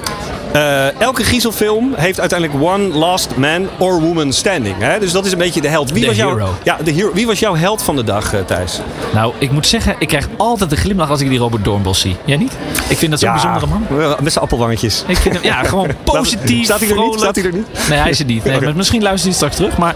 Uh, 0.56 1.00
elke 1.00 1.24
griezelfilm 1.24 1.92
heeft 1.96 2.20
uiteindelijk 2.20 2.62
one 2.62 2.82
last 2.88 3.36
man 3.36 3.68
or 3.78 4.00
woman 4.00 4.32
standing. 4.32 4.74
Hè? 4.78 4.98
Dus 4.98 5.12
dat 5.12 5.26
is 5.26 5.32
een 5.32 5.38
beetje 5.38 5.60
de 5.60 5.68
held. 5.68 5.90
Wie, 5.90 6.00
de 6.00 6.06
was, 6.06 6.16
jouw, 6.16 6.48
ja, 6.62 6.76
de 6.84 6.90
hero. 6.90 7.10
Wie 7.12 7.26
was 7.26 7.38
jouw 7.38 7.54
held 7.56 7.82
van 7.82 7.96
de 7.96 8.04
dag, 8.04 8.34
uh, 8.34 8.40
Thijs? 8.40 8.80
Nou, 9.14 9.32
ik 9.38 9.50
moet 9.50 9.66
zeggen, 9.66 9.96
ik 9.98 10.08
krijg 10.08 10.28
altijd 10.36 10.70
een 10.70 10.76
glimlach 10.76 11.10
als 11.10 11.20
ik 11.20 11.28
die 11.28 11.38
Robert 11.38 11.64
Doornbos 11.64 12.00
zie. 12.00 12.16
Jij 12.24 12.36
niet? 12.36 12.52
Ik 12.88 12.98
vind 12.98 13.10
dat 13.10 13.20
zo'n 13.20 13.28
ja, 13.28 13.34
bijzondere 13.34 13.66
man. 13.66 14.16
Met 14.22 14.32
zijn 14.32 14.44
appelwangetjes. 14.44 15.04
Ik 15.06 15.16
vind 15.16 15.34
hem, 15.34 15.44
ja, 15.44 15.62
gewoon 15.68 15.88
positief, 16.04 16.64
Staat 16.64 16.80
hij 16.80 16.88
er 16.88 16.94
vrolijk. 16.94 17.12
niet? 17.14 17.22
Staat 17.22 17.36
hij 17.36 17.44
er 17.44 17.52
niet? 17.52 17.88
Nee, 17.88 17.98
hij 17.98 18.10
is 18.10 18.18
er 18.18 18.24
niet. 18.26 18.44
Nee, 18.44 18.56
Okay. 18.60 18.72
Misschien 18.72 19.02
luistert 19.02 19.24
hij 19.28 19.34
straks 19.36 19.56
terug. 19.56 19.76
Maar 19.78 19.94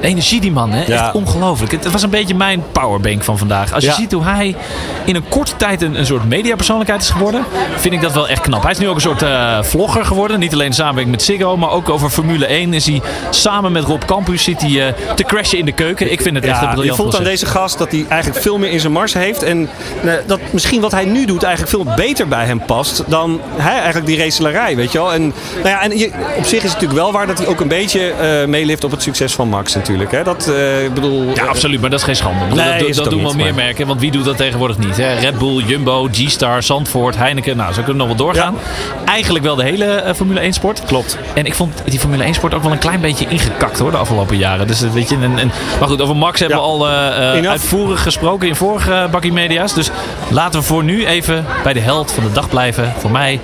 de 0.00 0.06
energie 0.06 0.40
die 0.40 0.52
man, 0.52 0.70
hè, 0.72 0.84
Ja. 0.86 1.04
echt 1.04 1.14
ongelooflijk. 1.14 1.72
Het 1.72 1.90
was 1.90 2.02
een 2.02 2.10
beetje 2.10 2.34
mijn 2.34 2.62
powerbank 2.72 3.22
van 3.24 3.38
vandaag. 3.38 3.72
Als 3.72 3.84
je 3.84 3.92
ziet 3.92 4.12
hoe 4.12 4.24
hij 4.24 4.56
in 5.04 5.16
een 5.16 5.28
korte 5.28 5.56
tijd 5.56 5.82
een, 5.82 5.98
een 5.98 6.06
soort 6.06 6.24
mediapersoonlijkheid 6.28 7.02
is 7.02 7.10
geworden, 7.10 7.44
vind 7.76 7.94
ik 7.94 8.00
dat 8.00 8.12
wel 8.12 8.28
echt 8.28 8.40
knap. 8.40 8.62
Hij 8.62 8.70
is 8.70 8.78
nu 8.78 8.88
ook 8.88 8.94
een 8.94 9.00
soort 9.00 9.22
eh, 9.22 9.62
vlogger 9.62 9.97
geworden. 10.04 10.38
Niet 10.38 10.52
alleen 10.52 10.72
samenwerking 10.72 11.10
met 11.16 11.22
Ziggo, 11.24 11.56
maar 11.56 11.70
ook 11.70 11.88
over 11.88 12.10
Formule 12.10 12.46
1 12.46 12.72
is 12.74 12.86
hij 12.86 13.00
samen 13.30 13.72
met 13.72 13.84
Rob 13.84 14.02
Campus 14.06 14.42
zit 14.42 14.60
hij 14.60 14.86
eh, 14.86 14.92
te 15.14 15.24
crashen 15.24 15.58
in 15.58 15.64
de 15.64 15.72
keuken. 15.72 16.12
Ik 16.12 16.20
vind 16.20 16.34
het 16.34 16.44
echt 16.44 16.56
een 16.56 16.62
Ja, 16.62 16.68
je 16.68 16.74
briljant 16.74 16.98
voelt 17.00 17.16
aan 17.16 17.24
deze 17.24 17.46
gast 17.46 17.78
dat 17.78 17.90
hij 17.90 18.04
eigenlijk 18.08 18.42
veel 18.42 18.58
meer 18.58 18.70
in 18.70 18.80
zijn 18.80 18.92
mars 18.92 19.14
heeft. 19.14 19.42
En 19.42 19.68
eh, 20.04 20.12
dat 20.26 20.40
misschien 20.50 20.80
wat 20.80 20.92
hij 20.92 21.04
nu 21.04 21.24
doet 21.26 21.42
eigenlijk 21.42 21.74
veel 21.74 21.94
beter 21.96 22.28
bij 22.28 22.44
hem 22.46 22.60
past 22.64 23.02
dan 23.06 23.40
hij 23.56 23.74
eigenlijk 23.76 24.06
die 24.06 24.18
racelarij, 24.18 24.76
weet 24.76 24.92
je 24.92 24.98
wel. 24.98 25.12
En, 25.12 25.22
nou 25.54 25.68
ja, 25.68 25.82
en 25.82 25.98
je, 25.98 26.10
op 26.36 26.44
zich 26.44 26.62
is 26.62 26.62
het 26.62 26.72
natuurlijk 26.72 27.00
wel 27.00 27.12
waar 27.12 27.26
dat 27.26 27.38
hij 27.38 27.46
ook 27.46 27.60
een 27.60 27.68
beetje 27.68 28.10
eh 28.10 28.46
meelift 28.46 28.84
op 28.84 28.90
het 28.90 29.02
succes 29.02 29.34
van 29.34 29.48
Max 29.48 29.74
natuurlijk. 29.74 30.10
Hè. 30.10 30.22
Dat, 30.22 30.52
ik 30.84 30.94
bedoel... 30.94 31.32
Ja, 31.34 31.44
absoluut, 31.44 31.80
maar 31.80 31.90
dat 31.90 31.98
is 31.98 32.04
geen 32.04 32.16
schande. 32.16 32.44
Bedoel, 32.44 32.64
Nee, 32.64 32.86
dat 32.86 32.94
dat 32.94 33.10
doen 33.10 33.22
wel 33.22 33.32
meer 33.34 33.44
maar- 33.44 33.54
merken, 33.54 33.86
want 33.86 34.00
wie 34.00 34.10
doet 34.10 34.24
dat 34.24 34.36
tegenwoordig 34.36 34.78
niet? 34.78 34.96
Hè? 34.96 35.12
Red 35.14 35.38
Bull, 35.38 35.62
Jumbo, 35.64 36.08
G-Star, 36.12 36.62
Zandvoort, 36.62 37.16
Heineken, 37.16 37.56
nou, 37.56 37.72
zo 37.72 37.82
kunnen 37.82 38.06
we 38.06 38.08
nog 38.08 38.16
wel 38.16 38.26
doorgaan. 38.26 38.56
Eigenlijk 39.04 39.44
wel 39.44 39.54
de 39.56 39.62
hele 39.62 39.87
eh, 39.96 40.14
Formule 40.14 40.40
1 40.40 40.52
sport. 40.52 40.82
Klopt. 40.86 41.18
En 41.34 41.44
ik 41.46 41.54
vond 41.54 41.72
die 41.84 41.98
Formule 41.98 42.24
1 42.24 42.34
sport 42.34 42.54
ook 42.54 42.62
wel 42.62 42.72
een 42.72 42.78
klein 42.78 43.00
beetje 43.00 43.26
ingekakt 43.28 43.78
hoor, 43.78 43.90
de 43.90 43.96
afgelopen 43.96 44.36
jaren. 44.36 44.66
Dus 44.66 44.82
eh, 44.82 44.90
weet 44.90 45.08
je, 45.08 45.14
en, 45.22 45.38
en, 45.38 45.50
maar 45.78 45.88
goed, 45.88 46.00
over 46.00 46.16
Max 46.16 46.40
hebben 46.40 46.58
Ja. 46.58 46.62
we 46.64 46.68
al 46.68 46.88
Enough. 47.32 47.48
uitvoerig 47.50 48.02
gesproken 48.02 48.48
in 48.48 48.54
vorige 48.54 48.90
uh, 48.90 49.06
Bakkie 49.10 49.32
Media's. 49.32 49.74
Dus 49.74 49.90
laten 50.30 50.60
we 50.60 50.66
voor 50.66 50.84
nu 50.84 51.06
even 51.06 51.46
bij 51.62 51.72
de 51.72 51.80
held 51.80 52.12
van 52.12 52.24
de 52.24 52.32
dag 52.32 52.48
blijven. 52.48 52.92
Voor 52.98 53.10
mij, 53.10 53.40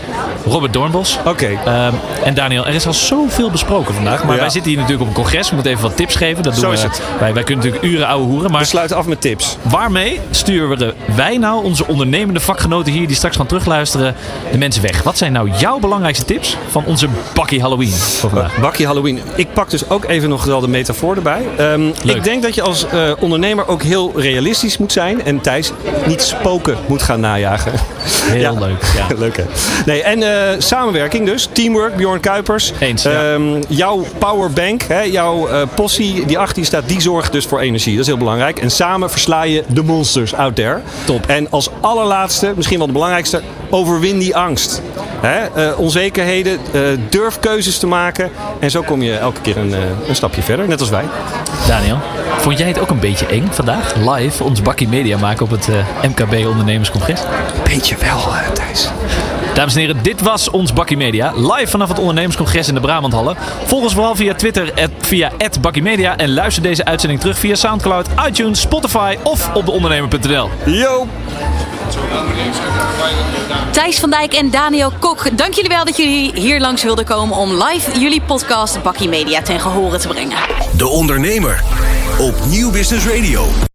Robert 0.47 0.73
Doornbos. 0.73 1.19
Oké. 1.25 1.47
Ehm, 1.65 1.93
en 2.25 2.35
Daniel, 2.35 2.67
er 2.67 2.75
is 2.75 2.87
al 2.87 2.93
zoveel 2.93 3.51
besproken 3.51 3.95
vandaag. 3.95 4.25
Maar 4.25 4.35
Ja. 4.35 4.41
wij 4.41 4.51
zitten 4.51 4.71
hier 4.71 4.81
natuurlijk 4.81 5.09
op 5.11 5.17
een 5.17 5.23
congres. 5.23 5.49
We 5.49 5.55
moeten 5.55 5.73
even 5.73 5.85
wat 5.85 5.97
tips 5.97 6.15
geven. 6.17 6.43
Dat 6.43 6.53
doen 6.53 6.63
Zo 6.63 6.69
we, 6.69 6.75
is 6.77 6.83
het. 6.83 7.03
Wij, 7.21 7.35
wij 7.35 7.43
kunnen 7.43 7.65
natuurlijk 7.65 7.93
uren 7.93 8.07
ouwe 8.07 8.25
hoeren. 8.27 8.51
Maar 8.51 8.61
We 8.61 8.67
sluiten 8.67 8.97
af 8.97 9.07
met 9.07 9.21
tips. 9.21 9.57
Waarmee 9.63 10.21
sturen 10.31 10.95
wij 11.15 11.37
nou 11.39 11.65
onze 11.65 11.87
ondernemende 11.87 12.41
vakgenoten 12.41 12.93
hier 12.93 13.07
die 13.07 13.17
straks 13.17 13.37
gaan 13.37 13.47
terugluisteren 13.47 14.15
de 14.53 14.59
mensen 14.59 14.83
weg? 14.83 15.03
Wat 15.03 15.19
zijn 15.19 15.33
nou 15.33 15.51
jouw 15.57 15.79
belangrijkste 15.79 16.24
tips 16.25 16.57
van 16.71 16.85
onze 16.87 17.09
bakkie 17.35 17.61
Halloween 17.61 17.90
voor 17.93 18.31
vandaag? 18.31 18.59
Bakje 18.61 18.87
Halloween. 18.87 19.21
Ik 19.35 19.52
pak 19.52 19.71
dus 19.71 19.90
ook 19.90 20.04
even 20.04 20.28
nog 20.28 20.45
wel 20.45 20.61
de 20.61 20.69
metafoor 20.69 21.16
erbij. 21.16 21.43
Ehm, 21.57 21.88
ik 22.04 22.25
denk 22.25 22.43
dat 22.43 22.54
je 22.54 22.62
als 22.62 22.87
eh, 22.87 23.11
ondernemer 23.21 23.69
ook 23.69 23.83
heel 23.83 24.12
realistisch 24.16 24.78
moet 24.78 24.93
zijn. 24.93 25.25
En 25.25 25.40
Thijs 25.40 25.73
niet 26.07 26.23
spoken 26.23 26.76
moet 26.87 27.02
gaan 27.02 27.21
najagen. 27.21 27.73
Heel 28.07 28.40
Ja. 28.40 28.52
leuk. 28.52 28.83
Ja. 28.97 29.07
Leuk 29.25 29.37
hè? 29.37 29.45
Nee, 29.87 30.02
en 30.02 30.23
eh, 30.23 30.61
samenwerking 30.61 31.26
dus. 31.26 31.49
Teamwork, 31.52 31.97
Bjorn 31.97 32.21
Kuipers. 32.21 32.73
Eens, 32.78 33.02
ja. 33.02 33.33
Ehm, 33.33 33.62
jouw 33.69 34.04
powerbank, 34.19 34.83
hè, 34.83 35.00
jouw 35.00 35.49
eh, 35.49 35.62
possie 35.75 36.26
die 36.26 36.38
achter 36.38 36.59
je 36.59 36.64
staat, 36.64 36.88
die 36.88 37.00
zorgt 37.00 37.33
dus 37.33 37.45
voor 37.47 37.61
energie. 37.61 37.93
Dat 37.93 38.00
is 38.00 38.07
heel 38.07 38.16
belangrijk. 38.16 38.59
En 38.59 38.71
samen 38.71 39.11
versla 39.11 39.43
je 39.43 39.62
de 39.69 39.83
monsters 39.83 40.35
out 40.35 40.54
there. 40.57 40.81
Top. 41.04 41.26
En 41.26 41.47
als 41.50 41.69
allerlaatste, 41.81 42.52
misschien 42.57 42.78
wel 42.78 42.87
de 42.87 42.93
belangrijkste, 42.93 43.43
overwin 43.75 44.19
die 44.19 44.37
angst. 44.37 44.83
Hè? 45.21 45.45
eh, 45.45 45.78
onzekerheden, 45.78 46.59
eh, 46.73 46.81
durf 47.09 47.38
keuzes 47.38 47.78
te 47.78 47.87
maken. 47.87 48.31
En 48.61 48.71
zo 48.71 48.83
kom 48.83 49.02
je 49.02 49.16
elke 49.16 49.40
keer 49.40 49.57
een, 49.57 49.75
eh, 49.75 49.81
een 50.09 50.14
stapje 50.14 50.43
verder, 50.43 50.69
net 50.69 50.81
als 50.81 50.90
wij. 50.90 51.04
Daniel, 51.66 51.99
vond 52.37 52.59
jij 52.59 52.69
het 52.69 52.78
ook 52.78 52.90
een 52.90 53.00
beetje 53.00 53.26
eng 53.26 53.49
vandaag? 53.50 53.95
Live 53.95 54.45
ons 54.45 54.62
bakkie 54.62 54.88
media 54.88 55.19
maken 55.19 55.45
op 55.45 55.50
het 55.50 55.69
MKB 56.02 56.47
Ondernemerscongres? 56.47 57.21
Beetje 57.64 57.97
wel, 57.97 58.21
Thijs. 58.52 58.88
Dames 59.54 59.75
en 59.75 59.81
heren, 59.81 60.02
dit 60.02 60.21
was 60.21 60.50
ons 60.50 60.73
Bakkie 60.73 60.97
Media. 60.97 61.33
Live 61.37 61.66
vanaf 61.66 61.88
het 61.88 61.99
ondernemerscongres 61.99 62.69
in 62.69 62.75
de 62.75 62.81
Brabanthallen. 62.81 63.37
Volg 63.64 63.83
ons 63.83 63.95
vooral 63.95 64.14
via 64.14 64.35
Twitter, 64.35 64.73
via 65.00 65.33
Bakkie 65.61 65.83
Media. 65.83 66.16
En 66.16 66.33
luister 66.35 66.62
deze 66.62 66.85
uitzending 66.85 67.21
terug 67.21 67.38
via 67.38 67.54
Soundcloud, 67.54 68.07
iTunes, 68.28 68.61
Spotify 68.61 69.16
of 69.23 69.50
op 69.54 69.66
deondernemer.nl. 69.66 70.49
Yo! 70.64 71.07
Thijs 73.71 74.00
van 74.00 74.11
Dijk 74.11 74.33
en 74.33 74.50
Daniel 74.50 74.92
Kok, 74.99 75.38
dank 75.38 75.54
jullie 75.54 75.71
wel 75.71 75.85
dat 75.85 75.97
jullie 75.97 76.33
hier 76.35 76.61
langs 76.61 76.83
wilden 76.83 77.04
komen 77.04 77.37
om 77.37 77.62
live 77.62 78.00
jullie 78.00 78.23
podcast 78.23 78.83
Bakkie 78.83 79.09
Media 79.09 79.42
ten 79.42 79.61
gehore 79.61 79.99
te 79.99 80.09
brengen. 80.09 80.38
De 80.76 80.87
Ondernemer 80.87 81.62
op 82.18 82.35
Nieuw 82.47 82.71
Business 82.71 83.06
Radio. 83.06 83.74